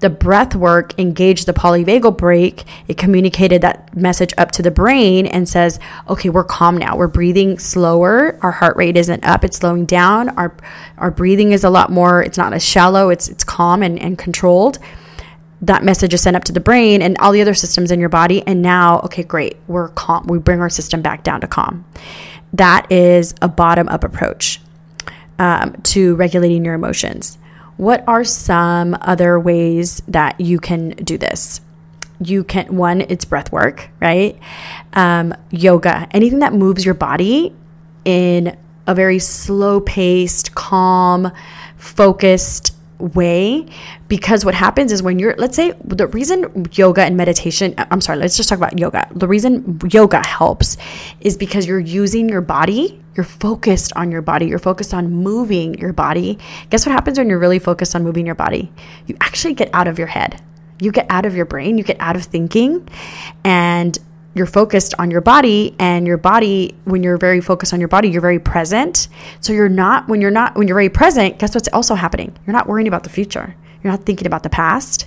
the 0.00 0.10
breath 0.10 0.54
work 0.56 0.98
engaged 0.98 1.46
the 1.46 1.52
polyvagal 1.52 2.16
brake 2.16 2.64
It 2.88 2.96
communicated 2.96 3.60
that 3.62 3.94
message 3.94 4.32
up 4.38 4.50
to 4.52 4.62
the 4.62 4.70
brain 4.70 5.26
and 5.26 5.48
says, 5.48 5.78
okay, 6.08 6.30
we're 6.30 6.44
calm 6.44 6.76
now. 6.78 6.96
We're 6.96 7.06
breathing 7.06 7.58
slower. 7.58 8.38
Our 8.42 8.50
heart 8.50 8.76
rate 8.76 8.96
isn't 8.96 9.24
up, 9.24 9.44
it's 9.44 9.58
slowing 9.58 9.84
down. 9.84 10.30
Our 10.30 10.56
our 10.96 11.10
breathing 11.10 11.52
is 11.52 11.64
a 11.64 11.70
lot 11.70 11.90
more, 11.90 12.22
it's 12.22 12.38
not 12.38 12.52
as 12.52 12.64
shallow, 12.64 13.10
it's 13.10 13.28
it's 13.28 13.44
calm 13.44 13.82
and, 13.82 13.98
and 13.98 14.18
controlled. 14.18 14.78
That 15.62 15.84
message 15.84 16.14
is 16.14 16.22
sent 16.22 16.36
up 16.36 16.44
to 16.44 16.52
the 16.52 16.60
brain 16.60 17.02
and 17.02 17.18
all 17.18 17.32
the 17.32 17.42
other 17.42 17.54
systems 17.54 17.90
in 17.90 18.00
your 18.00 18.08
body. 18.08 18.42
And 18.46 18.62
now, 18.62 19.00
okay, 19.00 19.22
great, 19.22 19.56
we're 19.66 19.88
calm. 19.88 20.26
We 20.26 20.38
bring 20.38 20.60
our 20.60 20.70
system 20.70 21.02
back 21.02 21.22
down 21.22 21.40
to 21.42 21.46
calm. 21.46 21.84
That 22.52 22.90
is 22.90 23.34
a 23.42 23.48
bottom 23.48 23.88
up 23.88 24.02
approach 24.02 24.60
um, 25.38 25.74
to 25.82 26.14
regulating 26.16 26.64
your 26.64 26.74
emotions. 26.74 27.38
What 27.76 28.04
are 28.06 28.24
some 28.24 28.96
other 29.00 29.40
ways 29.40 30.02
that 30.08 30.40
you 30.40 30.58
can 30.58 30.90
do 30.90 31.16
this? 31.16 31.60
You 32.22 32.44
can, 32.44 32.76
one, 32.76 33.00
it's 33.02 33.24
breath 33.24 33.50
work, 33.50 33.88
right? 34.00 34.38
Um, 34.92 35.34
yoga, 35.50 36.06
anything 36.10 36.40
that 36.40 36.52
moves 36.52 36.84
your 36.84 36.94
body 36.94 37.54
in 38.04 38.56
a 38.86 38.94
very 38.94 39.18
slow 39.18 39.80
paced, 39.80 40.54
calm, 40.54 41.32
focused 41.76 42.76
way 43.00 43.66
because 44.08 44.44
what 44.44 44.54
happens 44.54 44.92
is 44.92 45.02
when 45.02 45.18
you're 45.18 45.34
let's 45.36 45.56
say 45.56 45.72
the 45.84 46.06
reason 46.08 46.66
yoga 46.72 47.02
and 47.02 47.16
meditation 47.16 47.74
I'm 47.78 48.00
sorry 48.00 48.18
let's 48.18 48.36
just 48.36 48.48
talk 48.48 48.58
about 48.58 48.78
yoga. 48.78 49.08
The 49.14 49.28
reason 49.28 49.80
yoga 49.90 50.26
helps 50.26 50.76
is 51.20 51.36
because 51.36 51.66
you're 51.66 51.78
using 51.80 52.28
your 52.28 52.40
body 52.40 53.00
you're 53.16 53.24
focused 53.24 53.92
on 53.96 54.10
your 54.10 54.22
body 54.22 54.46
you're 54.46 54.58
focused 54.58 54.94
on 54.94 55.10
moving 55.10 55.74
your 55.74 55.92
body. 55.92 56.38
Guess 56.70 56.86
what 56.86 56.92
happens 56.92 57.18
when 57.18 57.28
you're 57.28 57.38
really 57.38 57.58
focused 57.58 57.94
on 57.94 58.02
moving 58.02 58.26
your 58.26 58.34
body? 58.34 58.72
You 59.06 59.16
actually 59.20 59.54
get 59.54 59.70
out 59.72 59.88
of 59.88 59.98
your 59.98 60.08
head. 60.08 60.40
You 60.80 60.92
get 60.92 61.06
out 61.10 61.26
of 61.26 61.34
your 61.34 61.44
brain 61.44 61.76
you 61.78 61.84
get 61.84 61.98
out 62.00 62.16
of 62.16 62.24
thinking 62.24 62.88
and 63.44 63.98
you're 64.34 64.46
focused 64.46 64.94
on 64.98 65.10
your 65.10 65.20
body 65.20 65.74
and 65.78 66.06
your 66.06 66.16
body 66.16 66.74
when 66.84 67.02
you're 67.02 67.16
very 67.16 67.40
focused 67.40 67.72
on 67.72 67.80
your 67.80 67.88
body 67.88 68.08
you're 68.08 68.20
very 68.20 68.38
present. 68.38 69.08
So 69.40 69.52
you're 69.52 69.68
not 69.68 70.08
when 70.08 70.20
you're 70.20 70.30
not 70.30 70.56
when 70.56 70.68
you're 70.68 70.76
very 70.76 70.88
present 70.88 71.38
guess 71.38 71.54
what's 71.54 71.68
also 71.68 71.94
happening? 71.94 72.36
You're 72.46 72.54
not 72.54 72.68
worrying 72.68 72.88
about 72.88 73.02
the 73.02 73.10
future. 73.10 73.54
You're 73.82 73.92
not 73.92 74.04
thinking 74.04 74.26
about 74.26 74.42
the 74.42 74.50
past. 74.50 75.06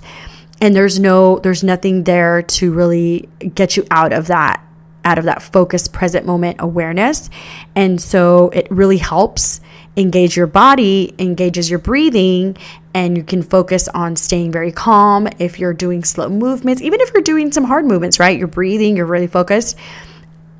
And 0.60 0.74
there's 0.74 0.98
no 0.98 1.38
there's 1.38 1.64
nothing 1.64 2.04
there 2.04 2.42
to 2.42 2.72
really 2.72 3.28
get 3.54 3.76
you 3.76 3.86
out 3.90 4.12
of 4.12 4.26
that 4.28 4.60
out 5.04 5.18
of 5.18 5.24
that 5.24 5.42
focused 5.42 5.92
present 5.92 6.24
moment 6.24 6.56
awareness. 6.60 7.28
And 7.74 8.00
so 8.00 8.48
it 8.50 8.66
really 8.70 8.96
helps 8.96 9.60
engage 9.96 10.36
your 10.36 10.46
body 10.46 11.14
engages 11.18 11.70
your 11.70 11.78
breathing 11.78 12.56
and 12.94 13.16
you 13.16 13.24
can 13.24 13.42
focus 13.42 13.88
on 13.88 14.16
staying 14.16 14.52
very 14.52 14.72
calm 14.72 15.28
if 15.38 15.58
you're 15.58 15.74
doing 15.74 16.04
slow 16.04 16.28
movements, 16.28 16.80
even 16.80 17.00
if 17.00 17.12
you're 17.12 17.22
doing 17.22 17.52
some 17.52 17.64
hard 17.64 17.84
movements, 17.84 18.18
right? 18.20 18.38
You're 18.38 18.46
breathing, 18.46 18.96
you're 18.96 19.06
really 19.06 19.26
focused. 19.26 19.76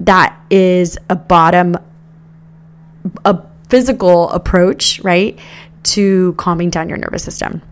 That 0.01 0.39
is 0.51 0.99
a 1.09 1.15
bottom, 1.15 1.77
a 3.25 3.41
physical 3.69 4.29
approach, 4.31 5.01
right, 5.01 5.39
to 5.85 6.35
calming 6.35 6.71
down 6.71 6.89
your 6.89 6.99
nervous 6.99 7.23
system 7.23 7.63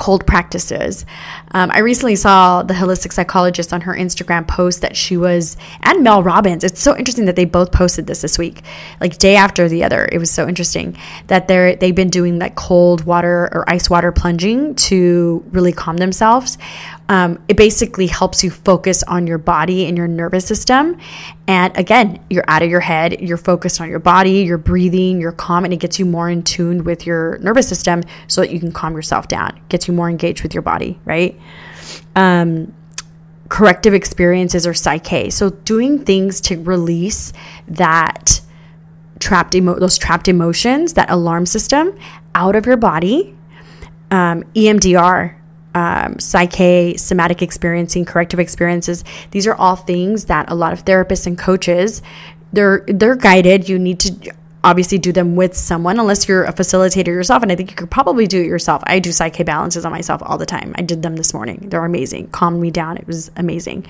cold 0.00 0.26
practices. 0.26 1.04
Um, 1.52 1.70
I 1.72 1.80
recently 1.80 2.16
saw 2.16 2.62
the 2.62 2.72
holistic 2.72 3.12
psychologist 3.12 3.74
on 3.74 3.82
her 3.82 3.94
Instagram 3.94 4.48
post 4.48 4.80
that 4.80 4.96
she 4.96 5.18
was, 5.18 5.58
and 5.82 6.02
Mel 6.02 6.22
Robbins. 6.22 6.64
It's 6.64 6.80
so 6.80 6.96
interesting 6.96 7.26
that 7.26 7.36
they 7.36 7.44
both 7.44 7.70
posted 7.70 8.06
this 8.06 8.22
this 8.22 8.38
week, 8.38 8.62
like 8.98 9.18
day 9.18 9.36
after 9.36 9.68
the 9.68 9.84
other. 9.84 10.08
It 10.10 10.16
was 10.16 10.30
so 10.30 10.48
interesting 10.48 10.96
that 11.26 11.48
they're 11.48 11.76
they've 11.76 11.94
been 11.94 12.08
doing 12.08 12.38
like 12.38 12.54
cold 12.54 13.04
water 13.04 13.50
or 13.52 13.68
ice 13.68 13.90
water 13.90 14.10
plunging 14.10 14.74
to 14.86 15.44
really 15.50 15.72
calm 15.72 15.98
themselves 15.98 16.56
um, 17.10 17.42
it 17.48 17.56
basically 17.56 18.06
helps 18.06 18.44
you 18.44 18.50
focus 18.52 19.02
on 19.02 19.26
your 19.26 19.36
body 19.36 19.84
and 19.86 19.98
your 19.98 20.06
nervous 20.06 20.46
system. 20.46 20.96
And 21.48 21.76
again, 21.76 22.24
you're 22.30 22.44
out 22.46 22.62
of 22.62 22.70
your 22.70 22.78
head, 22.78 23.20
you're 23.20 23.36
focused 23.36 23.80
on 23.80 23.90
your 23.90 23.98
body, 23.98 24.42
you're 24.42 24.58
breathing, 24.58 25.20
you're 25.20 25.32
calm, 25.32 25.64
and 25.64 25.74
it 25.74 25.78
gets 25.78 25.98
you 25.98 26.06
more 26.06 26.30
in 26.30 26.44
tune 26.44 26.84
with 26.84 27.06
your 27.06 27.38
nervous 27.38 27.68
system 27.68 28.04
so 28.28 28.42
that 28.42 28.52
you 28.52 28.60
can 28.60 28.70
calm 28.70 28.94
yourself 28.94 29.26
down, 29.26 29.60
gets 29.68 29.88
you 29.88 29.92
more 29.92 30.08
engaged 30.08 30.44
with 30.44 30.54
your 30.54 30.62
body, 30.62 31.00
right? 31.04 31.36
Um, 32.14 32.72
corrective 33.48 33.92
experiences 33.92 34.64
or 34.64 34.72
PSYCH-K. 34.72 35.30
So 35.30 35.50
doing 35.50 36.04
things 36.04 36.40
to 36.42 36.62
release 36.62 37.32
that 37.66 38.40
trapped 39.18 39.56
emo- 39.56 39.80
those 39.80 39.98
trapped 39.98 40.28
emotions, 40.28 40.92
that 40.92 41.10
alarm 41.10 41.44
system 41.44 41.98
out 42.36 42.54
of 42.54 42.66
your 42.66 42.76
body. 42.76 43.36
Um, 44.12 44.44
EMDR 44.54 45.39
um, 45.74 46.14
PSYCH-K, 46.14 46.96
somatic 46.96 47.42
experiencing, 47.42 48.04
corrective 48.04 48.40
experiences. 48.40 49.04
These 49.30 49.46
are 49.46 49.54
all 49.54 49.76
things 49.76 50.26
that 50.26 50.50
a 50.50 50.54
lot 50.54 50.72
of 50.72 50.84
therapists 50.84 51.26
and 51.26 51.38
coaches 51.38 52.02
they're 52.52 52.84
they're 52.88 53.16
guided. 53.16 53.68
You 53.68 53.78
need 53.78 54.00
to 54.00 54.34
obviously 54.62 54.98
do 54.98 55.10
them 55.12 55.36
with 55.36 55.56
someone 55.56 55.98
unless 55.98 56.28
you're 56.28 56.44
a 56.44 56.52
facilitator 56.52 57.06
yourself 57.06 57.42
and 57.42 57.50
i 57.50 57.56
think 57.56 57.70
you 57.70 57.76
could 57.76 57.90
probably 57.90 58.26
do 58.26 58.42
it 58.42 58.46
yourself. 58.46 58.82
I 58.86 58.98
do 58.98 59.10
PSYCH-K 59.10 59.44
balances 59.44 59.86
on 59.86 59.92
myself 59.92 60.20
all 60.24 60.36
the 60.36 60.46
time. 60.46 60.74
I 60.76 60.82
did 60.82 61.02
them 61.02 61.16
this 61.16 61.32
morning. 61.32 61.68
They're 61.70 61.84
amazing. 61.84 62.28
Calmed 62.28 62.60
me 62.60 62.70
down. 62.70 62.98
It 62.98 63.06
was 63.06 63.30
amazing. 63.36 63.86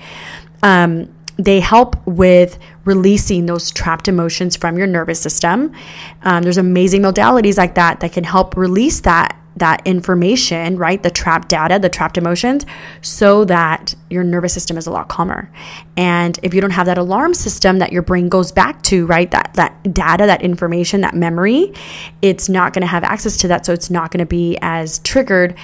Um, 0.63 1.13
they 1.37 1.59
help 1.59 2.05
with 2.05 2.57
releasing 2.85 3.47
those 3.47 3.71
trapped 3.71 4.07
emotions 4.07 4.55
from 4.55 4.77
your 4.77 4.87
nervous 4.87 5.19
system. 5.19 5.73
Um, 6.21 6.43
there's 6.43 6.57
amazing 6.57 7.01
modalities 7.01 7.57
like 7.57 7.75
that 7.75 7.99
that 8.01 8.13
can 8.13 8.23
help 8.23 8.55
release 8.55 9.01
that 9.01 9.35
that 9.57 9.85
information, 9.85 10.77
right? 10.77 11.01
The 11.03 11.11
trapped 11.11 11.49
data, 11.49 11.77
the 11.79 11.89
trapped 11.89 12.17
emotions, 12.17 12.65
so 13.01 13.45
that 13.45 13.93
your 14.09 14.23
nervous 14.23 14.53
system 14.53 14.77
is 14.77 14.87
a 14.87 14.91
lot 14.91 15.09
calmer. 15.09 15.51
And 15.97 16.39
if 16.41 16.53
you 16.53 16.61
don't 16.61 16.71
have 16.71 16.85
that 16.85 16.97
alarm 16.97 17.33
system 17.33 17.79
that 17.79 17.91
your 17.91 18.01
brain 18.01 18.29
goes 18.29 18.51
back 18.51 18.81
to, 18.83 19.05
right? 19.05 19.29
That 19.31 19.53
that 19.55 19.93
data, 19.93 20.25
that 20.25 20.41
information, 20.41 21.01
that 21.01 21.15
memory, 21.15 21.73
it's 22.21 22.49
not 22.49 22.73
going 22.73 22.81
to 22.81 22.87
have 22.87 23.03
access 23.03 23.37
to 23.37 23.47
that, 23.49 23.65
so 23.65 23.73
it's 23.73 23.89
not 23.89 24.11
going 24.11 24.19
to 24.19 24.25
be 24.25 24.57
as 24.61 24.99
triggered. 24.99 25.55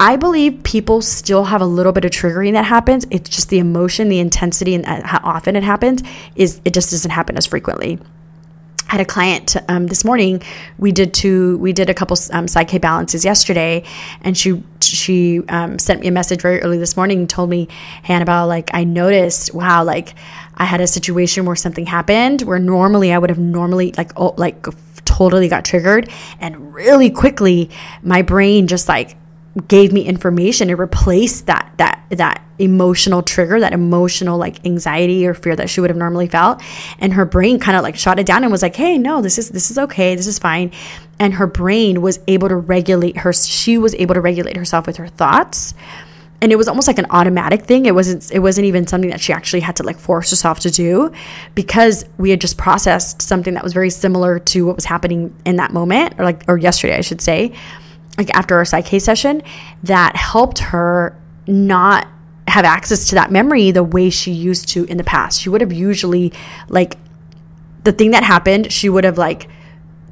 I 0.00 0.16
believe 0.16 0.62
people 0.64 1.00
still 1.02 1.44
have 1.44 1.60
a 1.60 1.66
little 1.66 1.92
bit 1.92 2.04
of 2.04 2.10
triggering 2.10 2.52
that 2.54 2.64
happens. 2.64 3.06
It's 3.10 3.30
just 3.30 3.48
the 3.48 3.58
emotion, 3.58 4.08
the 4.08 4.18
intensity, 4.18 4.74
and 4.74 4.84
uh, 4.84 5.06
how 5.06 5.20
often 5.22 5.54
it 5.54 5.62
happens 5.62 6.02
is 6.34 6.60
it 6.64 6.74
just 6.74 6.90
doesn't 6.90 7.12
happen 7.12 7.36
as 7.36 7.46
frequently. 7.46 8.00
Had 8.94 9.00
a 9.00 9.04
client 9.04 9.56
um, 9.68 9.88
this 9.88 10.04
morning. 10.04 10.40
We 10.78 10.92
did 10.92 11.12
two. 11.12 11.58
We 11.58 11.72
did 11.72 11.90
a 11.90 11.94
couple 11.94 12.16
um, 12.30 12.46
PSYCH-K 12.46 12.78
balances 12.78 13.24
yesterday, 13.24 13.82
and 14.20 14.38
she 14.38 14.62
she 14.80 15.42
um, 15.48 15.80
sent 15.80 16.00
me 16.02 16.06
a 16.06 16.12
message 16.12 16.40
very 16.40 16.62
early 16.62 16.78
this 16.78 16.96
morning 16.96 17.18
and 17.18 17.28
told 17.28 17.50
me, 17.50 17.66
hey, 18.04 18.14
Annabelle, 18.14 18.46
like 18.46 18.70
I 18.72 18.84
noticed, 18.84 19.52
wow, 19.52 19.82
like 19.82 20.14
I 20.54 20.64
had 20.64 20.80
a 20.80 20.86
situation 20.86 21.44
where 21.44 21.56
something 21.56 21.86
happened 21.86 22.42
where 22.42 22.60
normally 22.60 23.12
I 23.12 23.18
would 23.18 23.30
have 23.30 23.38
normally 23.40 23.92
like 23.96 24.12
oh, 24.16 24.32
like 24.36 24.64
totally 25.04 25.48
got 25.48 25.64
triggered, 25.64 26.08
and 26.38 26.72
really 26.72 27.10
quickly 27.10 27.70
my 28.04 28.22
brain 28.22 28.68
just 28.68 28.86
like 28.86 29.16
gave 29.68 29.92
me 29.92 30.02
information 30.02 30.68
it 30.68 30.78
replaced 30.78 31.46
that 31.46 31.72
that 31.76 32.02
that 32.10 32.42
emotional 32.58 33.22
trigger 33.22 33.60
that 33.60 33.72
emotional 33.72 34.36
like 34.36 34.64
anxiety 34.66 35.26
or 35.26 35.34
fear 35.34 35.54
that 35.54 35.70
she 35.70 35.80
would 35.80 35.90
have 35.90 35.96
normally 35.96 36.26
felt. 36.26 36.60
And 36.98 37.12
her 37.12 37.24
brain 37.24 37.58
kind 37.58 37.76
of 37.76 37.82
like 37.82 37.96
shot 37.96 38.18
it 38.18 38.26
down 38.26 38.42
and 38.42 38.50
was 38.50 38.62
like 38.62 38.76
hey 38.76 38.98
no 38.98 39.22
this 39.22 39.38
is 39.38 39.50
this 39.50 39.70
is 39.70 39.78
okay 39.78 40.14
this 40.14 40.26
is 40.26 40.38
fine. 40.38 40.72
And 41.18 41.34
her 41.34 41.46
brain 41.46 42.02
was 42.02 42.18
able 42.26 42.48
to 42.48 42.56
regulate 42.56 43.18
her 43.18 43.32
she 43.32 43.78
was 43.78 43.94
able 43.94 44.14
to 44.14 44.20
regulate 44.20 44.56
herself 44.56 44.86
with 44.86 44.96
her 44.96 45.08
thoughts. 45.08 45.74
And 46.42 46.52
it 46.52 46.56
was 46.56 46.68
almost 46.68 46.88
like 46.88 46.98
an 46.98 47.06
automatic 47.08 47.62
thing. 47.62 47.86
It 47.86 47.94
wasn't 47.94 48.30
it 48.32 48.40
wasn't 48.40 48.66
even 48.66 48.86
something 48.86 49.10
that 49.10 49.20
she 49.20 49.32
actually 49.32 49.60
had 49.60 49.76
to 49.76 49.82
like 49.84 49.98
force 49.98 50.30
herself 50.30 50.60
to 50.60 50.70
do 50.70 51.12
because 51.54 52.04
we 52.18 52.30
had 52.30 52.40
just 52.40 52.58
processed 52.58 53.22
something 53.22 53.54
that 53.54 53.62
was 53.62 53.72
very 53.72 53.90
similar 53.90 54.40
to 54.40 54.66
what 54.66 54.74
was 54.74 54.84
happening 54.84 55.34
in 55.44 55.56
that 55.56 55.72
moment 55.72 56.14
or 56.18 56.24
like 56.24 56.42
or 56.48 56.58
yesterday 56.58 56.96
I 56.96 57.02
should 57.02 57.20
say 57.20 57.52
like 58.18 58.30
after 58.34 58.56
our 58.56 58.64
PSYCH-K 58.64 58.98
session 58.98 59.42
that 59.82 60.16
helped 60.16 60.58
her 60.58 61.18
not 61.46 62.06
have 62.48 62.64
access 62.64 63.08
to 63.08 63.14
that 63.14 63.30
memory 63.30 63.70
the 63.70 63.82
way 63.82 64.10
she 64.10 64.30
used 64.30 64.68
to 64.68 64.84
in 64.84 64.96
the 64.96 65.04
past. 65.04 65.40
She 65.40 65.48
would 65.48 65.60
have 65.60 65.72
usually 65.72 66.32
like 66.68 66.96
the 67.84 67.92
thing 67.92 68.12
that 68.12 68.22
happened, 68.22 68.72
she 68.72 68.88
would 68.88 69.04
have 69.04 69.18
like 69.18 69.48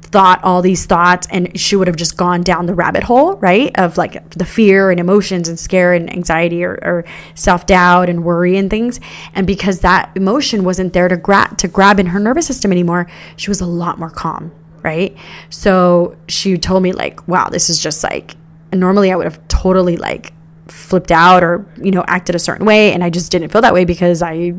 thought 0.01 0.43
all 0.43 0.61
these 0.61 0.85
thoughts 0.85 1.27
and 1.31 1.59
she 1.59 1.75
would 1.75 1.87
have 1.87 1.95
just 1.95 2.17
gone 2.17 2.41
down 2.41 2.67
the 2.67 2.73
rabbit 2.75 3.03
hole, 3.03 3.35
right? 3.37 3.71
Of 3.79 3.97
like 3.97 4.29
the 4.31 4.45
fear 4.45 4.91
and 4.91 4.99
emotions 4.99 5.49
and 5.49 5.59
scare 5.59 5.93
and 5.93 6.11
anxiety 6.11 6.63
or, 6.63 6.73
or 6.83 7.05
self 7.33 7.65
doubt 7.65 8.09
and 8.09 8.23
worry 8.23 8.55
and 8.57 8.69
things. 8.69 8.99
And 9.33 9.47
because 9.47 9.79
that 9.79 10.11
emotion 10.15 10.63
wasn't 10.63 10.93
there 10.93 11.07
to 11.07 11.17
grab 11.17 11.57
to 11.57 11.67
grab 11.67 11.99
in 11.99 12.07
her 12.07 12.19
nervous 12.19 12.45
system 12.45 12.71
anymore, 12.71 13.07
she 13.37 13.49
was 13.49 13.59
a 13.59 13.65
lot 13.65 13.97
more 13.97 14.11
calm 14.11 14.51
right? 14.83 15.15
So 15.49 16.15
she 16.27 16.57
told 16.57 16.83
me 16.83 16.91
like, 16.91 17.27
wow, 17.27 17.49
this 17.49 17.69
is 17.69 17.79
just 17.79 18.03
like 18.03 18.35
normally 18.73 19.11
I 19.11 19.15
would 19.15 19.25
have 19.25 19.45
totally 19.47 19.97
like 19.97 20.33
flipped 20.67 21.11
out 21.11 21.43
or, 21.43 21.65
you 21.81 21.91
know, 21.91 22.03
acted 22.07 22.35
a 22.35 22.39
certain 22.39 22.65
way 22.65 22.93
and 22.93 23.03
I 23.03 23.09
just 23.09 23.31
didn't 23.31 23.49
feel 23.49 23.61
that 23.61 23.73
way 23.73 23.85
because 23.85 24.21
I 24.21 24.53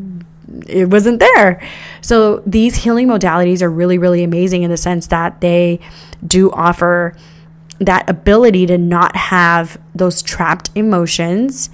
it 0.66 0.88
wasn't 0.90 1.20
there. 1.20 1.60
So 2.00 2.42
these 2.46 2.76
healing 2.76 3.08
modalities 3.08 3.62
are 3.62 3.70
really 3.70 3.98
really 3.98 4.24
amazing 4.24 4.62
in 4.62 4.70
the 4.70 4.76
sense 4.76 5.08
that 5.08 5.40
they 5.40 5.80
do 6.26 6.50
offer 6.52 7.14
that 7.80 8.08
ability 8.08 8.66
to 8.66 8.78
not 8.78 9.16
have 9.16 9.78
those 9.94 10.22
trapped 10.22 10.70
emotions 10.74 11.70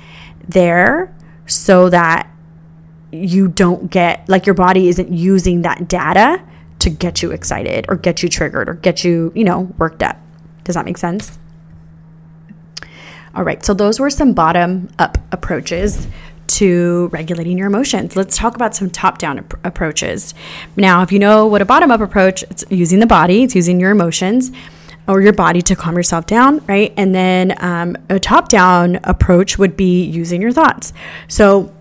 there 0.49 1.15
so 1.47 1.89
that 1.91 2.31
you 3.13 3.49
don't 3.49 3.91
get 3.91 4.29
like 4.29 4.47
your 4.47 4.55
body 4.55 4.89
isn't 4.89 5.13
using 5.13 5.63
that 5.63 5.89
data 5.89 6.43
to 6.81 6.90
get 6.90 7.23
you 7.23 7.31
excited 7.31 7.87
or 7.88 7.97
get 7.97 8.23
you 8.23 8.29
triggered 8.29 8.69
or 8.69 8.75
get 8.75 9.05
you, 9.05 9.33
you 9.35 9.45
know, 9.45 9.73
worked 9.79 10.03
up. 10.03 10.16
Does 10.64 10.75
that 10.75 10.85
make 10.85 10.99
sense? 10.99 11.38
All 13.35 13.45
right, 13.45 13.64
so 13.64 13.75
those 13.75 14.01
were 14.01 14.11
some 14.11 14.33
bottom 14.33 14.88
up 14.99 15.19
approaches 15.33 16.09
to 16.49 17.09
regulating 17.12 17.57
your 17.57 17.69
emotions. 17.69 18.16
Let's 18.16 18.37
talk 18.37 18.57
about 18.57 18.75
some 18.75 18.90
top 18.90 19.19
down 19.19 19.38
ap- 19.38 19.64
approaches. 19.64 20.35
Now, 20.77 21.03
if 21.03 21.12
you 21.12 21.19
know 21.21 21.47
what 21.47 21.62
a 21.62 21.64
bottom 21.64 21.93
up 21.93 22.01
approach, 22.01 22.43
it's 22.45 22.64
using 22.71 22.99
the 22.99 23.07
body, 23.07 23.45
it's 23.45 23.55
using 23.55 23.79
your 23.79 23.93
emotions 23.93 24.51
or 25.07 25.21
your 25.21 25.33
body 25.33 25.62
to 25.62 25.77
calm 25.77 25.97
yourself 25.97 26.27
down, 26.27 26.59
right? 26.66 26.93
And 26.97 27.14
then 27.14 27.55
um, 27.62 27.97
a 28.09 28.19
top 28.19 28.49
down 28.49 28.97
approach 29.05 29.59
would 29.59 29.77
be 29.77 30.05
using 30.05 30.43
your 30.43 30.53
thoughts. 30.53 30.93
So, 31.29 31.73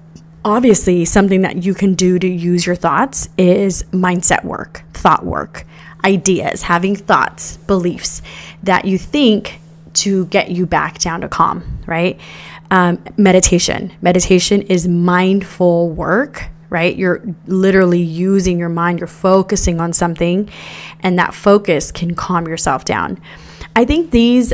obviously, 0.44 1.06
something 1.06 1.42
that 1.42 1.64
you 1.64 1.74
can 1.74 1.96
do 1.96 2.20
to 2.20 2.28
use 2.28 2.66
your 2.66 2.76
thoughts 2.76 3.30
is 3.38 3.84
mindset 3.92 4.44
work, 4.44 4.84
thought 4.94 5.26
work, 5.26 5.66
ideas, 6.04 6.64
having 6.64 6.96
thoughts, 6.96 7.58
beliefs 7.58 8.22
that 8.64 8.86
you 8.86 8.98
think 8.98 9.60
to 9.94 10.26
get 10.28 10.52
you 10.52 10.66
back 10.66 11.00
down 11.00 11.22
to 11.22 11.30
calm, 11.30 11.80
right? 11.86 12.20
Um, 12.72 13.04
meditation. 13.18 13.92
Meditation 14.02 14.62
is 14.64 14.88
mindful 14.88 15.90
work, 15.90 16.50
right? 16.70 16.96
You're 16.96 17.24
literally 17.48 18.02
using 18.02 18.60
your 18.60 18.70
mind, 18.70 19.00
you're 19.00 19.08
focusing 19.08 19.82
on 19.82 19.92
something, 19.92 20.50
and 21.02 21.18
that 21.18 21.34
focus 21.34 21.92
can 21.92 22.14
calm 22.16 22.48
yourself 22.48 22.86
down. 22.86 23.20
I 23.76 23.86
think 23.86 24.12
these, 24.12 24.54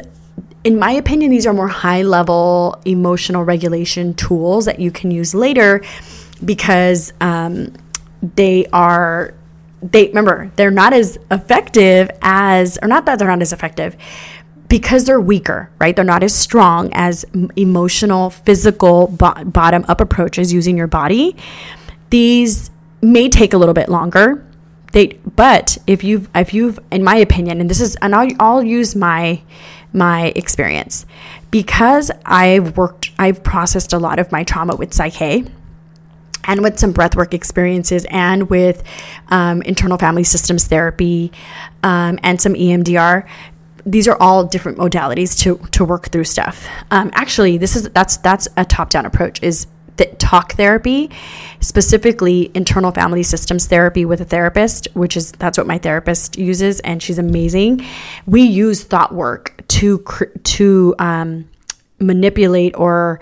in 0.66 0.78
my 0.78 0.92
opinion, 0.92 1.32
these 1.32 1.46
are 1.46 1.54
more 1.54 1.68
high 1.70 2.02
level 2.02 2.82
emotional 2.86 3.44
regulation 3.44 4.14
tools 4.16 4.66
that 4.66 4.80
you 4.80 4.92
can 4.92 5.12
use 5.12 5.34
later 5.34 5.82
because 6.44 7.14
um, 7.22 7.72
they 8.36 8.66
are 8.74 9.34
they 9.82 10.08
remember 10.08 10.52
they're 10.56 10.72
not 10.72 10.92
as 10.94 11.18
effective 11.30 12.10
as 12.24 12.80
or 12.82 12.88
not 12.88 13.06
that 13.06 13.20
they're 13.20 13.28
not 13.28 13.42
as 13.42 13.54
effective 13.54 13.96
because 14.68 15.06
they're 15.06 15.22
weaker, 15.22 15.70
right? 15.80 15.96
They're 15.96 16.04
not 16.04 16.24
as 16.24 16.34
strong 16.34 16.90
as 16.94 17.24
emotional, 17.56 18.32
physical, 18.32 19.08
bo- 19.08 19.44
bottom 19.46 19.86
up 19.88 20.02
approaches 20.02 20.52
using 20.52 20.76
your 20.76 20.88
body. 20.88 21.36
These 22.10 22.72
may 23.02 23.30
take 23.30 23.54
a 23.54 23.58
little 23.58 23.76
bit 23.76 23.90
longer. 23.90 24.44
They, 24.92 25.20
but 25.36 25.78
if 25.86 26.04
you've, 26.04 26.30
if 26.34 26.54
you've, 26.54 26.80
in 26.92 27.04
my 27.04 27.18
opinion, 27.18 27.62
and 27.62 27.70
this 27.70 27.80
is, 27.80 27.96
and 28.02 28.16
I'll, 28.16 28.30
I'll 28.40 28.64
use 28.64 28.96
my, 28.96 29.42
my 29.96 30.34
experience 30.36 31.06
because 31.52 32.12
I've 32.26 32.78
worked, 32.78 33.12
I've 33.18 33.44
processed 33.44 33.94
a 33.94 33.98
lot 33.98 34.20
of 34.20 34.32
my 34.32 34.44
trauma 34.44 34.76
with 34.76 34.92
PSYCH-K 34.92 35.46
and 36.44 36.62
with 36.62 36.78
some 36.78 36.94
breathwork 36.94 37.34
experiences 37.34 38.06
and 38.12 38.50
with 38.50 38.84
um, 39.30 39.62
internal 39.64 39.98
family 39.98 40.24
systems 40.24 40.66
therapy 40.66 41.32
um, 41.84 42.20
and 42.24 42.40
some 42.40 42.54
EMDR 42.54 43.28
these 43.86 44.08
are 44.08 44.18
all 44.20 44.44
different 44.44 44.78
modalities 44.78 45.38
to 45.38 45.58
to 45.70 45.86
work 45.86 46.10
through 46.10 46.24
stuff. 46.24 46.68
Um, 46.90 47.12
actually, 47.14 47.58
this 47.58 47.76
is 47.76 47.90
that's 47.90 48.18
that's 48.18 48.48
a 48.58 48.66
top 48.66 48.90
down 48.90 49.06
approach. 49.06 49.42
Is 49.44 49.68
that 49.98 50.20
talk 50.20 50.54
therapy, 50.54 51.10
specifically 51.60 52.52
internal 52.54 52.92
family 52.92 53.24
systems 53.24 53.68
therapy 53.68 54.06
with 54.06 54.22
a 54.22 54.26
therapist, 54.26 54.88
which 54.94 55.16
is 55.18 55.32
that's 55.34 55.58
what 55.58 55.68
my 55.68 55.78
therapist 55.78 56.38
uses, 56.38 56.80
and 56.82 57.02
she's 57.02 57.20
amazing. 57.20 57.86
We 58.26 58.42
use 58.42 58.84
thought 58.84 59.14
work 59.14 59.62
to 59.70 60.04
to 60.44 60.96
um, 61.00 61.50
manipulate 62.00 62.76
or 62.78 63.20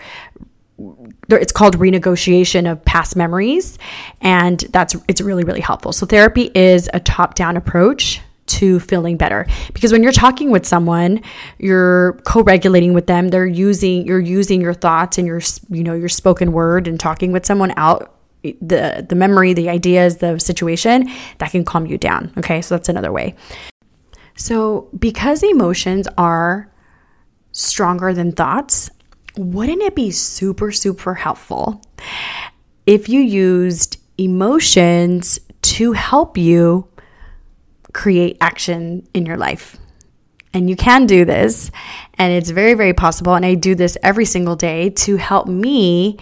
it's 1.30 1.52
called 1.52 1.78
renegotiation 1.78 2.70
of 2.70 2.84
past 2.84 3.16
memories 3.16 3.78
and 4.22 4.60
that's 4.72 4.96
it's 5.08 5.22
really 5.22 5.44
really 5.44 5.62
helpful 5.62 5.94
so 5.94 6.06
therapy 6.06 6.52
is 6.56 6.90
a 6.94 7.00
top 7.00 7.36
down 7.36 7.56
approach 7.56 8.20
to 8.60 8.80
feeling 8.80 9.18
better. 9.18 9.46
Because 9.74 9.92
when 9.92 10.04
you're 10.04 10.12
talking 10.12 10.52
with 10.52 10.66
someone 10.66 11.22
you're 11.58 12.14
co-regulating 12.26 12.94
with 12.94 13.08
them 13.08 13.30
they're 13.30 13.46
using 13.46 14.06
you're 14.06 14.20
using 14.20 14.62
your 14.62 14.74
thoughts 14.74 15.18
and 15.18 15.28
your 15.28 15.42
you 15.70 15.84
know 15.84 15.94
your 15.94 16.10
spoken 16.10 16.52
word 16.52 16.88
and 16.88 17.00
talking 17.00 17.32
with 17.32 17.46
someone 17.46 17.74
out 17.78 18.16
the 18.44 19.06
the 19.08 19.16
memory 19.16 19.54
the 19.54 19.70
ideas 19.70 20.18
the 20.18 20.38
situation 20.40 21.10
that 21.38 21.52
can 21.52 21.64
calm 21.64 21.86
you 21.86 21.98
down 21.98 22.32
okay? 22.38 22.62
So 22.62 22.76
that's 22.76 22.90
another 22.90 23.12
way. 23.12 23.36
So 24.36 24.90
because 24.98 25.44
emotions 25.44 26.08
are 26.18 26.72
stronger 27.52 28.14
than 28.14 28.32
thoughts 28.32 28.90
wouldn't 29.38 29.82
it 29.82 29.96
be 29.96 30.12
super 30.12 30.72
super 30.72 31.14
helpful 31.16 31.82
if 32.86 33.08
you 33.10 33.20
used 33.22 33.98
emotions 34.18 35.40
to 35.62 35.94
help 35.94 36.38
you 36.38 36.88
create 37.94 38.38
action 38.42 39.08
in 39.14 39.26
your 39.26 39.38
life. 39.38 39.78
And 40.54 40.70
you 40.70 40.76
can 40.76 41.08
do 41.08 41.26
this, 41.26 41.72
and 42.16 42.32
it's 42.32 42.52
very, 42.52 42.76
very 42.76 42.94
possible. 42.94 43.34
And 43.34 43.46
I 43.46 43.56
do 43.56 43.74
this 43.74 43.98
every 44.04 44.26
single 44.26 44.56
day 44.56 44.92
to 44.92 45.16
help 45.16 45.48
me 45.48 46.18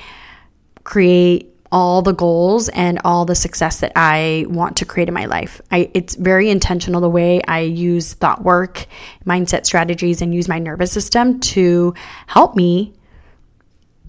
create 0.83 1.47
all 1.71 2.01
the 2.01 2.13
goals 2.13 2.69
and 2.69 2.99
all 3.05 3.25
the 3.25 3.35
success 3.35 3.79
that 3.79 3.93
I 3.95 4.45
want 4.49 4.77
to 4.77 4.85
create 4.85 5.07
in 5.07 5.13
my 5.13 5.25
life. 5.25 5.61
I, 5.71 5.89
it's 5.93 6.15
very 6.15 6.49
intentional 6.49 6.99
the 6.99 7.09
way 7.09 7.41
I 7.47 7.61
use 7.61 8.13
thought 8.13 8.43
work, 8.43 8.87
mindset 9.25 9.65
strategies, 9.65 10.21
and 10.21 10.33
use 10.33 10.47
my 10.47 10.59
nervous 10.59 10.91
system 10.91 11.39
to 11.41 11.93
help 12.27 12.55
me 12.55 12.93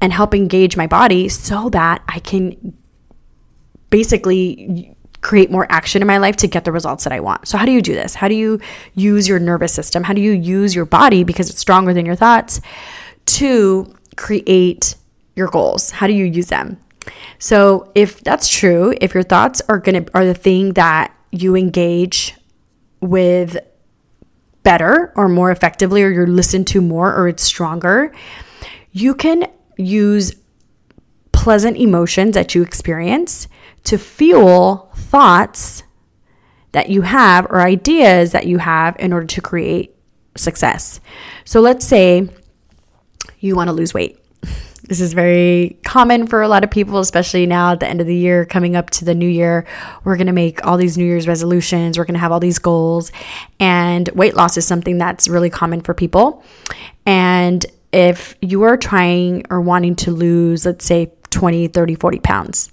and 0.00 0.12
help 0.12 0.34
engage 0.34 0.76
my 0.76 0.88
body 0.88 1.28
so 1.28 1.68
that 1.70 2.02
I 2.08 2.18
can 2.18 2.76
basically 3.90 4.96
create 5.22 5.50
more 5.50 5.66
action 5.70 6.02
in 6.02 6.06
my 6.06 6.18
life 6.18 6.36
to 6.36 6.48
get 6.48 6.64
the 6.64 6.72
results 6.72 7.04
that 7.04 7.12
I 7.12 7.20
want. 7.20 7.48
So, 7.48 7.56
how 7.56 7.64
do 7.64 7.72
you 7.72 7.80
do 7.80 7.94
this? 7.94 8.14
How 8.14 8.28
do 8.28 8.34
you 8.34 8.60
use 8.94 9.26
your 9.26 9.38
nervous 9.38 9.72
system? 9.72 10.02
How 10.02 10.12
do 10.12 10.20
you 10.20 10.32
use 10.32 10.74
your 10.74 10.84
body 10.84 11.24
because 11.24 11.48
it's 11.48 11.60
stronger 11.60 11.94
than 11.94 12.04
your 12.04 12.16
thoughts 12.16 12.60
to 13.26 13.94
create 14.16 14.96
your 15.34 15.48
goals? 15.48 15.92
How 15.92 16.06
do 16.06 16.12
you 16.12 16.24
use 16.24 16.48
them? 16.48 16.78
So, 17.38 17.90
if 17.94 18.22
that's 18.22 18.48
true, 18.48 18.94
if 19.00 19.14
your 19.14 19.22
thoughts 19.22 19.62
are 19.68 19.78
going 19.78 20.04
to 20.04 20.10
are 20.14 20.26
the 20.26 20.34
thing 20.34 20.74
that 20.74 21.14
you 21.30 21.56
engage 21.56 22.34
with 23.00 23.56
better 24.62 25.12
or 25.16 25.28
more 25.28 25.50
effectively 25.50 26.02
or 26.02 26.10
you're 26.10 26.26
listened 26.26 26.66
to 26.68 26.80
more 26.80 27.14
or 27.14 27.28
it's 27.28 27.42
stronger, 27.42 28.12
you 28.92 29.14
can 29.14 29.46
use 29.76 30.34
pleasant 31.32 31.76
emotions 31.76 32.34
that 32.34 32.54
you 32.54 32.62
experience 32.62 33.48
to 33.84 33.98
fuel 33.98 34.90
thoughts 34.94 35.82
that 36.72 36.88
you 36.88 37.02
have 37.02 37.46
or 37.46 37.60
ideas 37.60 38.32
that 38.32 38.46
you 38.46 38.58
have 38.58 38.96
in 38.98 39.12
order 39.12 39.26
to 39.26 39.40
create 39.40 39.94
success. 40.36 41.00
So 41.44 41.60
let's 41.60 41.86
say 41.86 42.28
you 43.40 43.54
want 43.56 43.68
to 43.68 43.72
lose 43.72 43.94
weight. 43.94 44.18
This 44.84 45.00
is 45.00 45.12
very 45.12 45.78
common 45.84 46.26
for 46.26 46.42
a 46.42 46.48
lot 46.48 46.64
of 46.64 46.70
people, 46.70 46.98
especially 46.98 47.46
now 47.46 47.72
at 47.72 47.80
the 47.80 47.88
end 47.88 48.00
of 48.00 48.06
the 48.06 48.16
year, 48.16 48.44
coming 48.44 48.74
up 48.74 48.90
to 48.90 49.04
the 49.04 49.14
new 49.14 49.28
year. 49.28 49.64
We're 50.02 50.16
going 50.16 50.26
to 50.26 50.32
make 50.34 50.66
all 50.66 50.76
these 50.76 50.98
New 50.98 51.04
Year's 51.04 51.28
resolutions. 51.28 51.96
We're 51.96 52.04
going 52.04 52.14
to 52.14 52.20
have 52.20 52.32
all 52.32 52.40
these 52.40 52.58
goals. 52.58 53.12
And 53.60 54.08
weight 54.08 54.34
loss 54.34 54.56
is 54.56 54.66
something 54.66 54.98
that's 54.98 55.28
really 55.28 55.50
common 55.50 55.82
for 55.82 55.94
people. 55.94 56.44
And 57.06 57.64
if 57.92 58.34
you 58.42 58.62
are 58.62 58.76
trying 58.76 59.44
or 59.50 59.60
wanting 59.60 59.94
to 59.96 60.10
lose, 60.10 60.66
let's 60.66 60.84
say 60.84 61.12
20, 61.30 61.68
30, 61.68 61.94
40 61.94 62.18
pounds, 62.18 62.70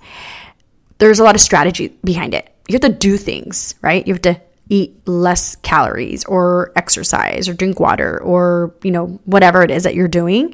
there's 0.99 1.19
a 1.19 1.23
lot 1.23 1.35
of 1.35 1.41
strategy 1.41 1.89
behind 2.03 2.33
it. 2.33 2.53
You 2.67 2.73
have 2.73 2.81
to 2.81 2.89
do 2.89 3.17
things, 3.17 3.75
right? 3.81 4.05
You 4.05 4.13
have 4.13 4.21
to 4.23 4.39
eat 4.69 4.95
less 5.07 5.55
calories 5.57 6.23
or 6.25 6.71
exercise 6.75 7.49
or 7.49 7.53
drink 7.53 7.79
water 7.79 8.21
or, 8.21 8.75
you 8.83 8.91
know, 8.91 9.19
whatever 9.25 9.63
it 9.63 9.71
is 9.71 9.83
that 9.83 9.95
you're 9.95 10.07
doing. 10.07 10.53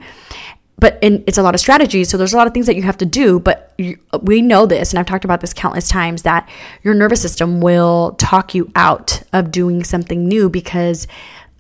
But 0.78 1.00
in, 1.02 1.24
it's 1.28 1.38
a 1.38 1.44
lot 1.44 1.54
of 1.54 1.60
strategy. 1.60 2.04
So 2.04 2.18
there's 2.18 2.34
a 2.34 2.38
lot 2.38 2.48
of 2.48 2.54
things 2.54 2.66
that 2.66 2.76
you 2.76 2.84
have 2.84 2.98
to 2.98 3.06
do. 3.06 3.40
But 3.40 3.74
you, 3.78 3.98
we 4.22 4.42
know 4.42 4.66
this, 4.66 4.92
and 4.92 5.00
I've 5.00 5.06
talked 5.06 5.26
about 5.26 5.42
this 5.42 5.54
countless 5.54 5.90
times, 5.90 6.24
that 6.24 6.50
your 6.84 6.94
nervous 6.94 7.22
system 7.22 7.62
will 7.62 8.16
talk 8.18 8.54
you 8.54 8.72
out 8.76 9.22
of 9.34 9.52
doing 9.52 9.84
something 9.84 10.28
new 10.28 10.50
because 10.50 11.08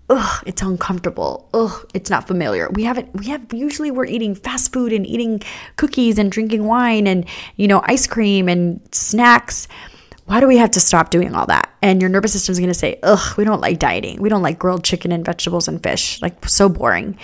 ugh, 0.09 0.43
it's 0.45 0.61
uncomfortable. 0.61 1.49
Ugh, 1.53 1.89
it's 1.93 2.09
not 2.09 2.27
familiar. 2.27 2.69
We 2.69 2.83
haven't, 2.83 3.13
we 3.13 3.27
have, 3.27 3.51
usually 3.53 3.91
we're 3.91 4.05
eating 4.05 4.35
fast 4.35 4.71
food 4.73 4.93
and 4.93 5.05
eating 5.05 5.41
cookies 5.75 6.17
and 6.17 6.31
drinking 6.31 6.65
wine 6.65 7.07
and, 7.07 7.25
you 7.55 7.67
know, 7.67 7.81
ice 7.85 8.07
cream 8.07 8.47
and 8.47 8.81
snacks. 8.91 9.67
Why 10.25 10.39
do 10.39 10.47
we 10.47 10.57
have 10.57 10.71
to 10.71 10.79
stop 10.79 11.11
doing 11.11 11.35
all 11.35 11.45
that? 11.47 11.71
And 11.81 12.01
your 12.01 12.09
nervous 12.09 12.33
system 12.33 12.53
is 12.53 12.59
going 12.59 12.69
to 12.69 12.73
say, 12.73 12.99
ugh, 13.03 13.37
we 13.37 13.43
don't 13.43 13.61
like 13.61 13.79
dieting. 13.79 14.21
We 14.21 14.29
don't 14.29 14.41
like 14.41 14.57
grilled 14.57 14.83
chicken 14.83 15.11
and 15.11 15.23
vegetables 15.23 15.67
and 15.67 15.81
fish. 15.81 16.21
Like, 16.21 16.47
so 16.47 16.67
boring. 16.67 17.17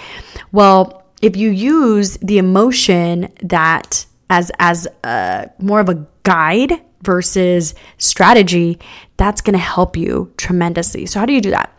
Well, 0.51 1.03
if 1.21 1.35
you 1.35 1.49
use 1.49 2.17
the 2.17 2.37
emotion 2.37 3.31
that 3.43 4.05
as 4.29 4.51
as 4.59 4.87
a, 5.03 5.49
more 5.59 5.79
of 5.79 5.89
a 5.89 6.07
guide 6.23 6.81
versus 7.01 7.73
strategy, 7.97 8.79
that's 9.17 9.41
going 9.41 9.53
to 9.53 9.59
help 9.59 9.97
you 9.97 10.33
tremendously. 10.37 11.05
So 11.05 11.19
how 11.19 11.25
do 11.25 11.33
you 11.33 11.41
do 11.41 11.51
that? 11.51 11.73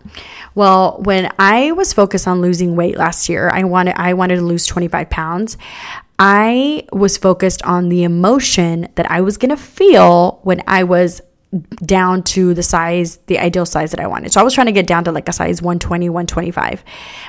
Well, 0.55 1.01
when 1.03 1.33
I 1.39 1.73
was 1.73 1.93
focused 1.93 2.29
on 2.29 2.41
losing 2.41 2.77
weight 2.77 2.97
last 2.97 3.29
year, 3.29 3.51
I 3.53 3.65
wanted 3.65 3.95
I 3.97 4.15
wanted 4.15 4.37
to 4.37 4.43
lose 4.43 4.67
25 4.67 5.11
pounds. 5.11 5.57
I 6.19 6.87
was 6.93 7.17
focused 7.17 7.63
on 7.63 7.89
the 7.89 8.05
emotion 8.05 8.89
that 8.95 9.11
I 9.11 9.23
was 9.23 9.39
going 9.39 9.51
to 9.51 9.57
feel 9.57 10.41
when 10.43 10.63
I 10.67 10.85
was 10.85 11.21
down 11.85 12.23
to 12.23 12.55
the 12.55 12.63
size, 12.63 13.17
the 13.27 13.39
ideal 13.39 13.67
size 13.67 13.91
that 13.91 14.01
I 14.01 14.07
wanted. 14.07 14.33
So 14.33 14.41
I 14.41 14.45
was 14.45 14.55
trying 14.55 14.67
to 14.67 14.73
get 14.73 14.87
down 14.87 15.05
to 15.05 15.13
like 15.13 15.29
a 15.29 15.33
size 15.33 15.61
120, 15.61 16.09
125. 16.09 16.85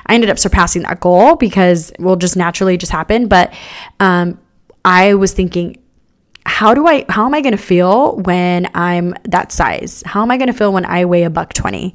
I 0.06 0.14
ended 0.14 0.30
up 0.30 0.38
surpassing 0.38 0.82
that 0.82 1.00
goal 1.00 1.36
because 1.36 1.90
it 1.90 2.00
will 2.00 2.16
just 2.16 2.36
naturally 2.36 2.76
just 2.76 2.92
happen. 2.92 3.28
But 3.28 3.52
um, 4.00 4.38
I 4.84 5.14
was 5.14 5.32
thinking 5.32 5.76
how 6.54 6.72
do 6.72 6.86
I 6.86 7.04
how 7.08 7.26
am 7.26 7.34
I 7.34 7.40
going 7.40 7.56
to 7.56 7.62
feel 7.62 8.14
when 8.14 8.70
I'm 8.76 9.12
that 9.24 9.50
size? 9.50 10.04
How 10.06 10.22
am 10.22 10.30
I 10.30 10.36
going 10.36 10.46
to 10.46 10.52
feel 10.52 10.72
when 10.72 10.84
I 10.84 11.04
weigh 11.04 11.24
a 11.24 11.30
buck 11.30 11.52
20? 11.52 11.92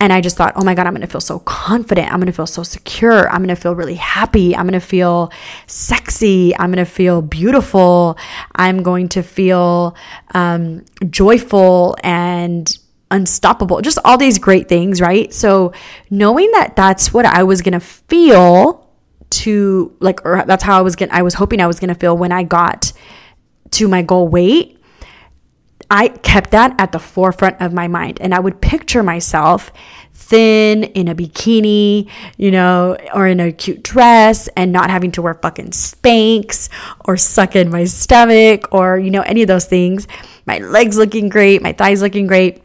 And 0.00 0.10
I 0.10 0.22
just 0.22 0.38
thought, 0.38 0.54
"Oh 0.56 0.64
my 0.64 0.74
god, 0.74 0.86
I'm 0.86 0.94
going 0.94 1.02
to 1.02 1.06
feel 1.06 1.20
so 1.20 1.40
confident. 1.40 2.10
I'm 2.10 2.18
going 2.18 2.32
to 2.32 2.32
feel 2.32 2.46
so 2.46 2.62
secure. 2.62 3.28
I'm 3.28 3.44
going 3.44 3.54
to 3.54 3.60
feel 3.60 3.74
really 3.74 3.96
happy. 3.96 4.56
I'm 4.56 4.62
going 4.62 4.80
to 4.80 4.80
feel 4.80 5.30
sexy. 5.66 6.56
I'm 6.56 6.72
going 6.72 6.82
to 6.82 6.90
feel 6.90 7.20
beautiful. 7.20 8.16
I'm 8.54 8.82
going 8.82 9.10
to 9.10 9.22
feel 9.22 9.94
um, 10.32 10.82
joyful 11.10 11.94
and 12.02 12.74
unstoppable. 13.10 13.82
Just 13.82 13.98
all 14.02 14.16
these 14.16 14.38
great 14.38 14.66
things, 14.66 15.02
right? 15.02 15.30
So, 15.30 15.74
knowing 16.08 16.50
that 16.52 16.74
that's 16.74 17.12
what 17.12 17.26
I 17.26 17.42
was 17.42 17.60
going 17.60 17.78
to 17.78 17.80
feel 17.80 18.88
to 19.28 19.94
like 20.00 20.24
or 20.24 20.42
that's 20.46 20.62
how 20.62 20.78
I 20.78 20.80
was 20.80 20.96
going 20.96 21.10
I 21.12 21.22
was 21.22 21.34
hoping 21.34 21.60
I 21.60 21.66
was 21.66 21.78
going 21.78 21.88
to 21.88 21.94
feel 21.94 22.16
when 22.16 22.32
I 22.32 22.42
got 22.42 22.92
to 23.72 23.88
my 23.88 24.02
goal 24.02 24.28
weight, 24.28 24.78
I 25.90 26.08
kept 26.08 26.52
that 26.52 26.74
at 26.78 26.92
the 26.92 26.98
forefront 26.98 27.60
of 27.60 27.72
my 27.72 27.88
mind. 27.88 28.20
And 28.20 28.34
I 28.34 28.38
would 28.38 28.60
picture 28.60 29.02
myself 29.02 29.72
thin 30.14 30.84
in 30.84 31.08
a 31.08 31.14
bikini, 31.14 32.08
you 32.36 32.50
know, 32.52 32.96
or 33.12 33.26
in 33.26 33.40
a 33.40 33.50
cute 33.50 33.82
dress 33.82 34.46
and 34.48 34.70
not 34.70 34.88
having 34.88 35.10
to 35.12 35.22
wear 35.22 35.34
fucking 35.34 35.70
Spanx 35.70 36.68
or 37.04 37.16
suck 37.16 37.56
in 37.56 37.70
my 37.70 37.84
stomach 37.84 38.68
or, 38.72 38.98
you 38.98 39.10
know, 39.10 39.22
any 39.22 39.42
of 39.42 39.48
those 39.48 39.64
things. 39.64 40.06
My 40.46 40.58
legs 40.58 40.96
looking 40.96 41.28
great, 41.28 41.62
my 41.62 41.72
thighs 41.72 42.00
looking 42.00 42.28
great. 42.28 42.62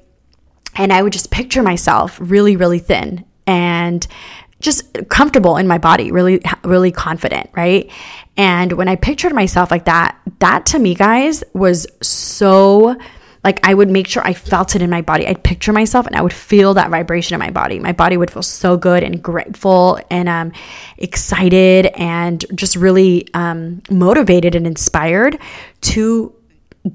And 0.76 0.94
I 0.94 1.02
would 1.02 1.13
just 1.13 1.32
picture 1.32 1.63
myself 1.63 2.18
really, 2.22 2.56
really 2.56 2.80
thin 2.80 3.26
and 3.48 4.06
just 4.60 5.10
comfortable 5.10 5.58
in 5.58 5.68
my 5.68 5.78
body, 5.78 6.12
really, 6.12 6.41
really 6.63 6.91
confident, 6.91 7.50
right? 7.56 7.91
And 8.38 8.74
when 8.74 8.88
I 8.88 8.96
pictured 8.96 9.34
myself 9.34 9.72
like 9.72 9.86
that, 9.86 10.18
that 10.39 10.65
to 10.68 10.80
me, 10.80 10.96
guys, 10.96 11.44
was 11.54 11.88
so 12.02 12.98
like 13.46 13.65
I 13.65 13.76
would 13.76 13.91
make 13.91 14.08
sure 14.08 14.24
I 14.26 14.34
felt 14.34 14.76
it 14.76 14.82
in 14.82 14.89
my 14.89 15.04
body. 15.04 15.28
I'd 15.28 15.44
picture 15.44 15.72
myself 15.72 16.08
and 16.08 16.15
I 16.15 16.22
would 16.22 16.34
feel 16.34 16.74
that 16.74 16.89
vibration 16.89 17.36
in 17.36 17.39
my 17.39 17.52
body. 17.52 17.78
My 17.78 17.91
body 17.91 18.18
would 18.18 18.32
feel 18.32 18.41
so 18.41 18.76
good 18.76 19.04
and 19.04 19.22
grateful 19.22 20.00
and 20.10 20.28
um, 20.28 20.52
excited 20.98 21.86
and 21.96 22.44
just 22.56 22.76
really 22.76 23.28
um, 23.36 23.84
motivated 23.91 24.56
and 24.56 24.65
inspired 24.65 25.38
to 25.82 26.34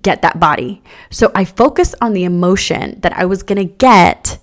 get 0.02 0.22
that 0.22 0.40
body. 0.40 0.82
So 1.10 1.30
I 1.36 1.44
focused 1.44 1.94
on 2.00 2.14
the 2.14 2.24
emotion 2.24 3.00
that 3.00 3.12
I 3.12 3.26
was 3.26 3.44
going 3.44 3.58
to 3.58 3.72
get 3.72 4.38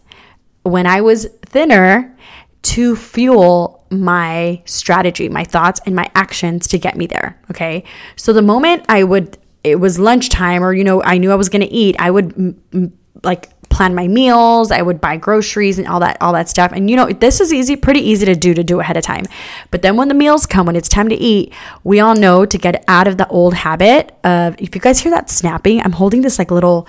when 0.64 0.88
I 0.88 1.02
was 1.02 1.26
thinner 1.46 2.17
to 2.64 2.96
fuel 2.96 3.86
my 3.90 4.62
strategy, 4.66 5.30
my 5.30 5.44
thoughts, 5.44 5.80
and 5.86 5.96
my 5.96 6.10
actions 6.16 6.68
to 6.68 6.78
get 6.78 6.98
me 6.98 7.08
there. 7.08 7.40
Okay. 7.52 7.84
So 8.16 8.34
the 8.34 8.42
moment 8.42 8.86
I 8.90 9.04
would, 9.04 9.38
it 9.64 9.80
was 9.80 10.00
lunchtime 10.00 10.64
or, 10.64 10.74
you 10.74 10.84
know, 10.84 11.02
I 11.04 11.18
knew 11.18 11.32
I 11.32 11.36
was 11.36 11.50
going 11.50 11.62
to 11.62 11.72
eat, 11.72 11.96
I 12.00 12.12
would 12.12 12.34
m- 12.38 12.62
m- 12.74 12.98
like 13.24 13.50
plan 13.70 13.94
my 13.94 14.08
meals 14.08 14.72
i 14.72 14.82
would 14.82 15.02
buy 15.02 15.18
groceries 15.18 15.78
and 15.78 15.88
all 15.88 16.00
that 16.00 16.18
all 16.22 16.32
that 16.32 16.48
stuff 16.48 16.72
and 16.74 16.90
you 16.90 16.96
know 16.96 17.08
this 17.12 17.42
is 17.42 17.52
easy 17.52 17.76
pretty 17.76 18.00
easy 18.00 18.26
to 18.26 18.34
do 18.34 18.54
to 18.54 18.64
do 18.64 18.80
ahead 18.80 18.96
of 18.96 19.04
time 19.04 19.24
but 19.72 19.82
then 19.82 19.98
when 19.98 20.08
the 20.08 20.14
meals 20.14 20.46
come 20.46 20.66
when 20.66 20.76
it's 20.76 20.88
time 20.88 21.10
to 21.10 21.16
eat 21.16 21.54
we 21.84 22.00
all 22.00 22.16
know 22.16 22.46
to 22.46 22.58
get 22.58 22.84
out 22.88 23.08
of 23.08 23.18
the 23.18 23.28
old 23.28 23.54
habit 23.54 24.18
of 24.24 24.56
if 24.60 24.74
you 24.74 24.80
guys 24.80 25.00
hear 25.00 25.12
that 25.12 25.30
snapping 25.30 25.82
i'm 25.82 25.92
holding 25.92 26.22
this 26.22 26.40
like 26.40 26.50
little 26.50 26.88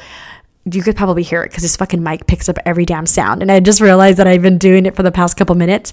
you 0.75 0.83
could 0.83 0.97
probably 0.97 1.23
hear 1.23 1.43
it 1.43 1.51
because 1.51 1.63
this 1.63 1.77
fucking 1.77 2.03
mic 2.03 2.27
picks 2.27 2.49
up 2.49 2.59
every 2.65 2.85
damn 2.85 3.07
sound. 3.07 3.43
And 3.43 3.51
I 3.51 3.61
just 3.61 3.81
realized 3.81 4.19
that 4.19 4.27
I've 4.27 4.43
been 4.43 4.59
doing 4.59 4.87
it 4.87 4.97
for 4.97 5.03
the 5.03 5.13
past 5.13 5.37
couple 5.37 5.55
minutes. 5.55 5.93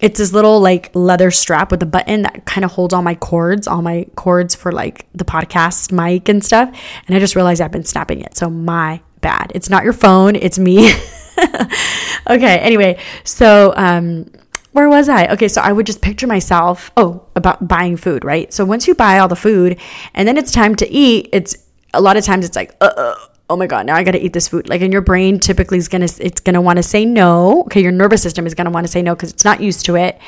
It's 0.00 0.18
this 0.18 0.32
little 0.32 0.60
like 0.60 0.90
leather 0.94 1.30
strap 1.30 1.70
with 1.70 1.82
a 1.82 1.86
button 1.86 2.22
that 2.22 2.44
kind 2.44 2.64
of 2.64 2.72
holds 2.72 2.92
all 2.92 3.02
my 3.02 3.14
cords, 3.14 3.68
all 3.68 3.82
my 3.82 4.06
cords 4.16 4.54
for 4.54 4.72
like 4.72 5.06
the 5.14 5.24
podcast 5.24 5.92
mic 5.92 6.28
and 6.28 6.44
stuff. 6.44 6.68
And 7.06 7.16
I 7.16 7.20
just 7.20 7.36
realized 7.36 7.60
I've 7.60 7.70
been 7.70 7.84
snapping 7.84 8.20
it. 8.20 8.36
So 8.36 8.50
my 8.50 9.00
bad. 9.20 9.52
It's 9.54 9.70
not 9.70 9.84
your 9.84 9.92
phone, 9.92 10.34
it's 10.34 10.58
me. 10.58 10.90
okay, 12.28 12.58
anyway, 12.58 12.98
so 13.24 13.72
um 13.76 14.26
where 14.72 14.88
was 14.88 15.08
I? 15.08 15.26
Okay, 15.28 15.48
so 15.48 15.60
I 15.60 15.70
would 15.70 15.86
just 15.86 16.00
picture 16.00 16.26
myself, 16.26 16.90
oh, 16.96 17.26
about 17.36 17.68
buying 17.68 17.96
food, 17.96 18.24
right? 18.24 18.52
So 18.52 18.64
once 18.64 18.88
you 18.88 18.94
buy 18.94 19.18
all 19.18 19.28
the 19.28 19.36
food 19.36 19.78
and 20.14 20.26
then 20.26 20.36
it's 20.36 20.50
time 20.50 20.74
to 20.76 20.90
eat, 20.90 21.28
it's 21.32 21.56
a 21.94 22.00
lot 22.00 22.16
of 22.16 22.24
times 22.24 22.46
it's 22.46 22.56
like, 22.56 22.74
uh, 22.80 22.90
uh 22.96 23.14
oh 23.52 23.56
my 23.56 23.66
god 23.66 23.86
now 23.86 23.94
i 23.94 24.02
gotta 24.02 24.24
eat 24.24 24.32
this 24.32 24.48
food. 24.48 24.68
Like 24.68 24.80
and 24.80 24.92
your 24.92 25.02
brain 25.02 25.38
typically 25.38 25.78
is 25.78 25.88
gonna 25.88 26.08
it's 26.18 26.40
gonna 26.40 26.60
want 26.60 26.78
to 26.78 26.82
say 26.82 27.04
no. 27.04 27.62
Okay 27.64 27.82
your 27.82 27.92
nervous 27.92 28.22
system 28.22 28.46
is 28.46 28.54
gonna 28.54 28.70
want 28.70 28.86
to 28.86 28.92
say 28.92 29.02
no 29.02 29.14
because 29.14 29.30
it's 29.30 29.44
not 29.44 29.60
used 29.60 29.84
to 29.86 29.96
it. 29.96 30.18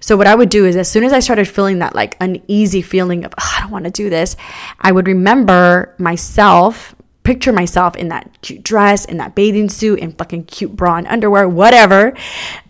So 0.00 0.16
what 0.16 0.26
i 0.26 0.34
would 0.34 0.48
do 0.48 0.66
is 0.66 0.76
as 0.76 0.90
soon 0.90 1.04
as 1.04 1.12
i 1.12 1.20
started 1.20 1.46
feeling 1.48 1.78
that 1.78 1.94
like 1.94 2.16
uneasy 2.20 2.82
feeling 2.82 3.24
of 3.24 3.32
oh, 3.38 3.54
i 3.56 3.60
don't 3.60 3.70
want 3.70 3.84
to 3.84 3.90
do 3.90 4.10
this 4.10 4.36
i 4.80 4.90
would 4.90 5.06
remember 5.06 5.94
myself 5.98 6.94
picture 7.22 7.52
myself 7.52 7.96
in 7.96 8.08
that 8.08 8.40
cute 8.42 8.62
dress 8.62 9.04
in 9.04 9.18
that 9.18 9.34
bathing 9.34 9.68
suit 9.68 9.98
in 9.98 10.12
fucking 10.12 10.44
cute 10.44 10.74
bra 10.74 10.96
and 10.96 11.06
underwear 11.06 11.48
whatever 11.48 12.14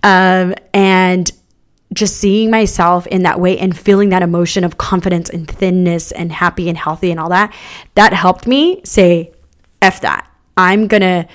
um, 0.03 0.55
and 0.75 1.33
just 1.93 2.17
seeing 2.17 2.51
myself 2.51 3.07
in 3.09 3.23
that 3.23 3.39
way 3.39 3.59
and 3.59 3.77
feeling 3.77 4.09
that 4.11 4.23
emotion 4.23 4.65
of 4.65 4.79
confidence 4.79 5.29
and 5.29 5.49
thinness 5.49 6.11
and 6.13 6.33
happy 6.33 6.69
and 6.69 6.79
healthy 6.79 7.11
and 7.11 7.21
all 7.21 7.29
that 7.29 7.55
that 7.95 8.13
helped 8.13 8.47
me 8.47 8.81
say 8.85 9.33
F 9.83 10.01
that. 10.01 10.31
I'm 10.57 10.87
going 10.87 11.03
to 11.03 11.27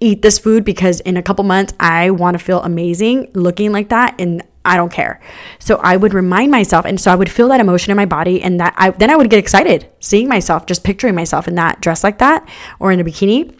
eat 0.00 0.22
this 0.22 0.38
food 0.38 0.64
because 0.64 1.00
in 1.00 1.16
a 1.16 1.22
couple 1.22 1.44
months 1.44 1.74
I 1.80 2.10
want 2.10 2.38
to 2.38 2.44
feel 2.44 2.62
amazing 2.62 3.30
looking 3.34 3.72
like 3.72 3.88
that 3.88 4.14
and 4.18 4.42
I 4.64 4.76
don't 4.76 4.92
care. 4.92 5.20
So 5.58 5.76
I 5.76 5.96
would 5.96 6.14
remind 6.14 6.50
myself 6.50 6.84
and 6.84 7.00
so 7.00 7.10
I 7.10 7.14
would 7.14 7.30
feel 7.30 7.48
that 7.48 7.60
emotion 7.60 7.90
in 7.90 7.96
my 7.96 8.06
body 8.06 8.42
and 8.42 8.60
that 8.60 8.74
I 8.76 8.90
then 8.90 9.10
I 9.10 9.16
would 9.16 9.30
get 9.30 9.38
excited 9.38 9.88
seeing 9.98 10.28
myself 10.28 10.66
just 10.66 10.84
picturing 10.84 11.14
myself 11.14 11.48
in 11.48 11.54
that 11.56 11.80
dress 11.80 12.04
like 12.04 12.18
that 12.18 12.48
or 12.78 12.92
in 12.92 13.00
a 13.00 13.04
bikini. 13.04 13.54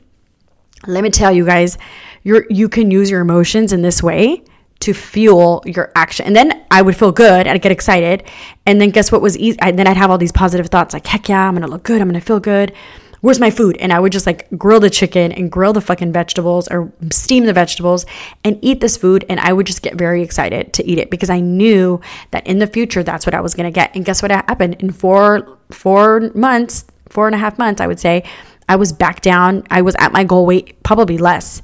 Let 0.87 1.03
me 1.03 1.11
tell 1.11 1.33
you 1.33 1.45
guys, 1.45 1.77
you 2.23 2.45
you 2.51 2.69
can 2.69 2.91
use 2.91 3.11
your 3.11 3.21
emotions 3.21 3.73
in 3.73 3.83
this 3.83 4.03
way 4.03 4.45
to 4.81 4.95
fuel 4.95 5.61
your 5.67 5.91
action. 5.97 6.25
And 6.25 6.37
then 6.37 6.65
I 6.71 6.83
would 6.83 6.97
feel 6.97 7.11
good, 7.11 7.49
I'd 7.49 7.61
get 7.63 7.73
excited, 7.73 8.23
and 8.65 8.81
then 8.81 8.91
guess 8.91 9.11
what 9.11 9.21
was 9.21 9.37
easy? 9.37 9.59
And 9.61 9.77
then 9.77 9.89
I'd 9.89 9.97
have 9.97 10.09
all 10.09 10.19
these 10.19 10.31
positive 10.31 10.69
thoughts 10.69 10.95
like, 10.95 11.05
heck 11.05 11.29
yeah, 11.29 11.49
I'm 11.49 11.55
gonna 11.55 11.67
look 11.67 11.83
good, 11.83 12.01
I'm 12.01 12.07
gonna 12.07 12.21
feel 12.21 12.39
good 12.39 12.73
where's 13.21 13.41
my 13.41 13.51
food? 13.51 13.77
And 13.79 13.93
I 13.93 14.01
would 14.01 14.13
just 14.13 14.27
like 14.27 14.49
grill 14.57 14.81
the 14.81 14.91
chicken 14.91 15.33
and 15.33 15.51
grill 15.51 15.73
the 15.73 15.81
fucking 15.81 16.13
vegetables 16.13 16.69
or 16.69 16.93
steam 17.11 17.45
the 17.45 17.53
vegetables 17.53 18.07
and 18.45 18.59
eat 18.63 18.81
this 18.81 18.97
food. 18.97 19.25
And 19.29 19.41
I 19.41 19.53
would 19.53 19.67
just 19.67 19.83
get 19.83 19.95
very 19.95 20.23
excited 20.23 20.73
to 20.75 20.87
eat 20.87 20.99
it 20.99 21.11
because 21.11 21.31
I 21.31 21.41
knew 21.41 22.01
that 22.31 22.47
in 22.47 22.59
the 22.59 22.67
future, 22.67 23.03
that's 23.03 23.27
what 23.27 23.35
I 23.35 23.41
was 23.41 23.55
going 23.55 23.67
to 23.67 23.75
get. 23.75 23.95
And 23.95 24.05
guess 24.05 24.23
what 24.23 24.31
happened? 24.31 24.77
In 24.81 24.91
four, 24.91 25.59
four 25.71 26.31
months, 26.35 26.85
four 27.09 27.27
and 27.27 27.35
a 27.35 27.39
half 27.39 27.59
months, 27.59 27.81
I 27.81 27.87
would 27.87 28.01
say, 28.01 28.25
I 28.69 28.77
was 28.77 28.93
back 28.93 29.23
down. 29.23 29.67
I 29.71 29.83
was 29.83 29.97
at 29.99 30.13
my 30.13 30.25
goal 30.25 30.45
weight, 30.45 30.83
probably 30.83 31.19
less. 31.19 31.63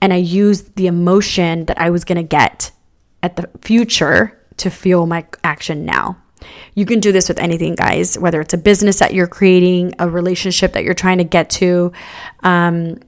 And 0.00 0.12
I 0.12 0.16
used 0.16 0.76
the 0.76 0.86
emotion 0.86 1.66
that 1.66 1.78
I 1.78 1.90
was 1.90 2.04
going 2.04 2.16
to 2.16 2.22
get 2.22 2.70
at 3.22 3.36
the 3.36 3.50
future 3.60 4.38
to 4.58 4.70
fuel 4.70 5.06
my 5.06 5.26
action 5.44 5.84
now. 5.84 6.16
You 6.74 6.86
can 6.86 7.00
do 7.00 7.12
this 7.12 7.28
with 7.28 7.38
anything, 7.38 7.74
guys, 7.74 8.18
whether 8.18 8.40
it's 8.40 8.54
a 8.54 8.58
business 8.58 8.98
that 8.98 9.14
you're 9.14 9.26
creating, 9.26 9.94
a 9.98 10.08
relationship 10.08 10.72
that 10.72 10.84
you're 10.84 10.94
trying 10.94 11.18
to 11.18 11.24
get 11.24 11.50
to, 11.50 11.92
um, 12.42 13.00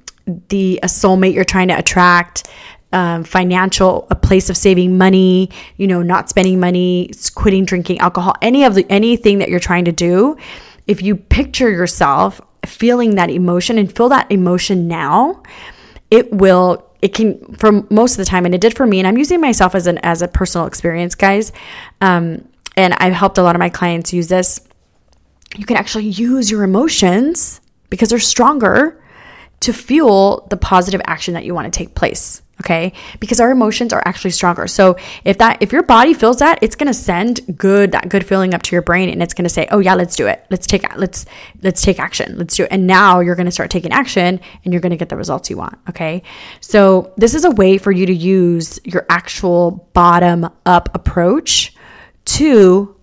the 0.48 0.79
a 0.83 0.87
soulmate 0.87 1.35
you're 1.35 1.44
trying 1.44 1.68
to 1.68 1.79
attract, 1.79 2.48
um, 2.92 3.24
financial, 3.24 4.07
a 4.11 4.14
place 4.14 4.50
of 4.50 4.57
saving 4.57 4.98
money, 4.98 5.50
you 5.76 5.87
know, 5.87 6.03
not 6.03 6.29
spending 6.29 6.59
money, 6.59 7.11
quitting 7.35 7.64
drinking 7.64 7.98
alcohol, 7.98 8.35
any 8.42 8.64
of 8.64 8.74
the 8.74 8.87
anything 8.90 9.38
that 9.38 9.48
you're 9.48 9.61
trying 9.61 9.85
to 9.85 9.92
do. 9.92 10.37
If 10.87 11.03
you 11.03 11.16
picture 11.16 11.70
yourself 11.70 12.40
feeling 12.66 13.14
that 13.14 13.31
emotion 13.31 13.79
and 13.79 13.94
feel 13.94 14.09
that 14.09 14.31
emotion 14.31 14.88
now, 14.88 15.42
it 16.11 16.33
will 16.33 16.85
it 17.02 17.14
can 17.14 17.40
for 17.54 17.85
most 17.90 18.12
of 18.12 18.19
the 18.19 18.25
time 18.25 18.44
and 18.44 18.54
it 18.54 18.60
did 18.60 18.77
for 18.77 18.87
me 18.87 18.98
and 18.98 19.08
i'm 19.08 19.17
using 19.17 19.40
myself 19.40 19.75
as 19.75 19.87
an 19.87 19.98
as 19.98 20.21
a 20.21 20.29
personal 20.29 20.67
experience 20.67 21.14
guys 21.14 21.50
um, 22.00 22.46
and 22.81 22.94
I've 22.94 23.12
helped 23.12 23.37
a 23.37 23.42
lot 23.42 23.54
of 23.54 23.58
my 23.58 23.68
clients 23.68 24.12
use 24.12 24.28
this. 24.28 24.60
You 25.56 25.66
can 25.66 25.76
actually 25.76 26.06
use 26.06 26.50
your 26.50 26.62
emotions 26.62 27.60
because 27.90 28.08
they're 28.08 28.18
stronger 28.18 29.02
to 29.60 29.72
fuel 29.74 30.46
the 30.48 30.56
positive 30.56 31.02
action 31.04 31.35
that 31.35 31.44
you 31.44 31.54
want 31.54 31.70
to 31.70 31.76
take 31.76 31.94
place. 31.94 32.40
okay? 32.60 32.92
Because 33.18 33.40
our 33.40 33.50
emotions 33.50 33.92
are 33.92 34.02
actually 34.06 34.31
stronger. 34.31 34.66
So 34.66 34.96
if 35.24 35.38
that 35.38 35.58
if 35.60 35.72
your 35.72 35.83
body 35.83 36.14
feels 36.14 36.38
that 36.38 36.58
it's 36.62 36.76
going 36.76 36.87
to 36.87 36.94
send 36.94 37.40
good 37.58 37.92
that 37.92 38.08
good 38.08 38.24
feeling 38.24 38.54
up 38.54 38.62
to 38.62 38.74
your 38.74 38.83
brain 38.83 39.08
and 39.10 39.22
it's 39.22 39.35
going 39.35 39.44
to 39.44 39.50
say 39.50 39.66
oh 39.70 39.78
yeah 39.78 39.94
let's 39.94 40.16
do 40.16 40.26
it. 40.26 40.46
Let's 40.50 40.66
take 40.66 40.85
let's 40.96 41.26
let's 41.62 41.83
take 41.83 41.98
action. 41.98 42.38
Let's 42.38 42.56
do 42.56 42.64
it. 42.64 42.68
And 42.70 42.87
now 42.87 43.20
you're 43.20 43.35
going 43.35 43.46
to 43.46 43.52
start 43.52 43.70
taking 43.70 43.92
action 43.92 44.40
and 44.64 44.72
you're 44.72 44.81
going 44.81 44.90
to 44.90 44.96
get 44.96 45.08
the 45.08 45.16
results 45.16 45.50
you 45.50 45.56
want 45.56 45.78
okay? 45.88 46.22
So 46.60 47.12
this 47.16 47.35
is 47.35 47.44
a 47.44 47.50
way 47.50 47.76
for 47.76 47.92
you 47.92 48.06
to 48.06 48.14
use 48.14 48.78
your 48.85 49.04
actual 49.10 49.88
bottom 49.92 50.48
up 50.64 50.94
approach 50.94 51.74
to 52.37 52.96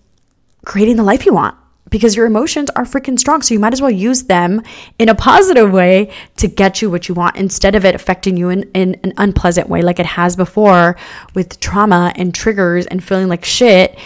creating 0.64 0.96
the 0.96 1.02
life 1.02 1.26
you 1.26 1.32
want 1.32 1.56
because 1.90 2.16
your 2.16 2.26
emotions 2.26 2.70
are 2.76 2.84
freaking 2.84 3.18
strong. 3.18 3.42
So 3.42 3.54
you 3.54 3.60
might 3.60 3.72
as 3.72 3.80
well 3.80 3.90
use 3.90 4.24
them 4.24 4.62
in 4.98 5.08
a 5.08 5.14
positive 5.14 5.70
way 5.70 6.12
to 6.36 6.48
get 6.48 6.82
you 6.82 6.90
what 6.90 7.08
you 7.08 7.14
want 7.14 7.36
instead 7.36 7.74
of 7.74 7.84
it 7.84 7.94
affecting 7.94 8.36
you 8.36 8.50
in, 8.50 8.64
in 8.74 9.00
an 9.02 9.14
unpleasant 9.16 9.68
way, 9.68 9.82
like 9.82 9.98
it 9.98 10.06
has 10.06 10.36
before 10.36 10.96
with 11.34 11.60
trauma 11.60 12.12
and 12.16 12.34
triggers 12.34 12.86
and 12.86 13.02
feeling 13.02 13.28
like 13.28 13.44
shit 13.44 13.98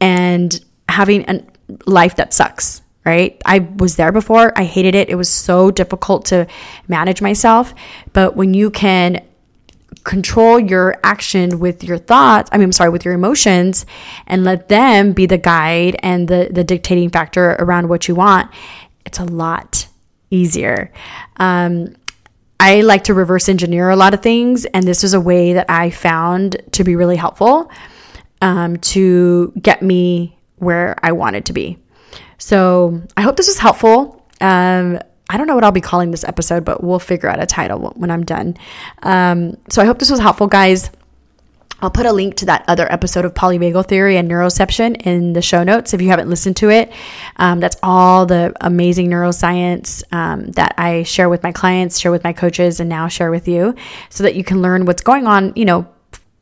and 0.00 0.64
having 0.88 1.28
a 1.28 1.44
life 1.86 2.16
that 2.16 2.34
sucks. 2.34 2.82
Right. 3.02 3.40
I 3.46 3.60
was 3.60 3.96
there 3.96 4.12
before. 4.12 4.52
I 4.56 4.64
hated 4.64 4.94
it. 4.94 5.08
It 5.08 5.14
was 5.14 5.30
so 5.30 5.70
difficult 5.70 6.26
to 6.26 6.46
manage 6.86 7.22
myself. 7.22 7.74
But 8.12 8.36
when 8.36 8.52
you 8.52 8.70
can 8.70 9.24
control 10.04 10.58
your 10.58 10.96
action 11.04 11.58
with 11.58 11.84
your 11.84 11.98
thoughts 11.98 12.48
i 12.52 12.56
mean 12.56 12.64
i'm 12.64 12.72
sorry 12.72 12.90
with 12.90 13.04
your 13.04 13.14
emotions 13.14 13.84
and 14.26 14.44
let 14.44 14.68
them 14.68 15.12
be 15.12 15.26
the 15.26 15.38
guide 15.38 15.96
and 16.02 16.28
the 16.28 16.48
the 16.50 16.64
dictating 16.64 17.10
factor 17.10 17.50
around 17.58 17.88
what 17.88 18.08
you 18.08 18.14
want 18.14 18.50
it's 19.04 19.18
a 19.18 19.24
lot 19.24 19.86
easier. 20.30 20.92
Um, 21.36 21.96
i 22.58 22.82
like 22.82 23.04
to 23.04 23.14
reverse 23.14 23.48
engineer 23.48 23.90
a 23.90 23.96
lot 23.96 24.14
of 24.14 24.22
things 24.22 24.64
and 24.66 24.86
this 24.86 25.02
is 25.02 25.14
a 25.14 25.20
way 25.20 25.54
that 25.54 25.68
i 25.68 25.90
found 25.90 26.60
to 26.72 26.84
be 26.84 26.94
really 26.94 27.16
helpful 27.16 27.70
um, 28.42 28.76
to 28.78 29.52
get 29.60 29.82
me 29.82 30.36
where 30.56 30.94
i 31.02 31.12
wanted 31.12 31.46
to 31.46 31.52
be. 31.52 31.78
So 32.38 33.02
i 33.16 33.22
hope 33.22 33.36
this 33.36 33.48
was 33.48 33.58
helpful. 33.58 34.24
Um, 34.40 34.98
I 35.30 35.36
don't 35.36 35.46
know 35.46 35.54
what 35.54 35.62
I'll 35.62 35.70
be 35.70 35.80
calling 35.80 36.10
this 36.10 36.24
episode, 36.24 36.64
but 36.64 36.82
we'll 36.82 36.98
figure 36.98 37.28
out 37.28 37.40
a 37.40 37.46
title 37.46 37.92
when 37.94 38.10
I'm 38.10 38.24
done. 38.24 38.56
Um, 39.04 39.56
so 39.70 39.80
I 39.80 39.84
hope 39.84 40.00
this 40.00 40.10
was 40.10 40.18
helpful, 40.18 40.48
guys. 40.48 40.90
I'll 41.82 41.90
put 41.90 42.04
a 42.04 42.12
link 42.12 42.34
to 42.36 42.46
that 42.46 42.64
other 42.68 42.90
episode 42.92 43.24
of 43.24 43.32
polyvagal 43.32 43.86
theory 43.86 44.16
and 44.16 44.30
neuroception 44.30 45.00
in 45.06 45.32
the 45.32 45.40
show 45.40 45.62
notes 45.62 45.94
if 45.94 46.02
you 46.02 46.08
haven't 46.08 46.28
listened 46.28 46.56
to 46.56 46.68
it. 46.68 46.92
Um, 47.36 47.60
that's 47.60 47.76
all 47.82 48.26
the 48.26 48.52
amazing 48.60 49.08
neuroscience 49.08 50.02
um, 50.12 50.50
that 50.52 50.74
I 50.76 51.04
share 51.04 51.28
with 51.28 51.42
my 51.42 51.52
clients, 51.52 51.98
share 51.98 52.10
with 52.10 52.24
my 52.24 52.32
coaches, 52.32 52.80
and 52.80 52.88
now 52.88 53.08
share 53.08 53.30
with 53.30 53.48
you 53.48 53.74
so 54.10 54.24
that 54.24 54.34
you 54.34 54.44
can 54.44 54.60
learn 54.60 54.84
what's 54.84 55.02
going 55.02 55.26
on, 55.26 55.52
you 55.56 55.64
know, 55.64 55.88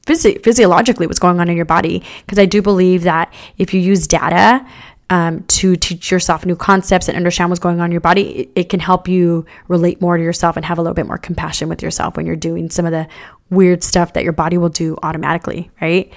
physi- 0.07 0.43
physiologically, 0.43 1.07
what's 1.07 1.21
going 1.21 1.39
on 1.39 1.49
in 1.49 1.57
your 1.57 1.67
body. 1.67 2.03
Because 2.27 2.39
I 2.39 2.47
do 2.47 2.61
believe 2.61 3.03
that 3.03 3.33
if 3.59 3.73
you 3.73 3.81
use 3.81 4.09
data, 4.09 4.67
um, 5.11 5.43
to 5.45 5.75
teach 5.77 6.11
yourself 6.11 6.45
new 6.45 6.57
concepts 6.57 7.09
and 7.09 7.17
understand 7.17 7.51
what's 7.51 7.61
going 7.61 7.81
on 7.81 7.87
in 7.87 7.93
your 7.93 8.01
body, 8.01 8.41
it, 8.41 8.51
it, 8.55 8.69
can 8.69 8.79
help 8.79 9.09
you 9.09 9.47
relate 9.67 10.01
more 10.01 10.17
to 10.17 10.23
yourself 10.23 10.57
and 10.57 10.65
have 10.67 10.79
a 10.79 10.83
little 10.83 10.95
bit 10.95 11.07
more 11.07 11.17
compassion 11.17 11.69
with 11.69 11.83
yourself 11.83 12.17
when 12.17 12.27
you're 12.27 12.37
doing 12.37 12.69
some 12.69 12.85
of 12.85 12.93
the 12.93 13.09
weird 13.51 13.83
stuff 13.83 14.13
that 14.13 14.23
your 14.23 14.35
body 14.35 14.59
will 14.59 14.69
do 14.69 14.99
automatically, 15.03 15.71
right? 15.81 16.13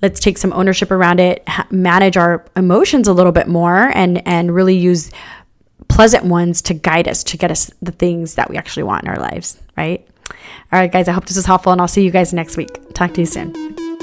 Let's 0.00 0.20
take 0.20 0.38
some 0.38 0.52
ownership 0.52 0.92
around 0.92 1.18
it, 1.18 1.46
ha- 1.48 1.66
manage 1.70 2.16
our 2.16 2.44
emotions 2.54 3.08
a 3.08 3.12
little 3.12 3.32
bit 3.32 3.48
more, 3.48 3.90
and 3.94 4.26
and 4.26 4.54
really 4.54 4.76
use 4.76 5.10
pleasant 5.88 6.24
ones 6.24 6.62
to 6.62 6.74
guide 6.74 7.08
us 7.08 7.24
to 7.24 7.36
get 7.36 7.50
us 7.50 7.70
the 7.82 7.92
things 7.92 8.36
that 8.36 8.48
we 8.48 8.56
actually 8.56 8.84
want 8.84 9.04
in 9.04 9.10
our 9.10 9.18
lives, 9.18 9.58
right? 9.76 10.06
All 10.72 10.78
right, 10.80 10.90
guys, 10.90 11.08
I 11.08 11.12
hope 11.12 11.26
this 11.26 11.36
is 11.36 11.46
helpful, 11.46 11.72
and 11.72 11.80
I'll 11.80 11.88
see 11.88 12.04
you 12.04 12.10
guys 12.10 12.32
next 12.32 12.56
week. 12.56 12.92
Talk 12.94 13.14
to 13.14 13.20
you 13.20 13.26
soon. 13.26 13.95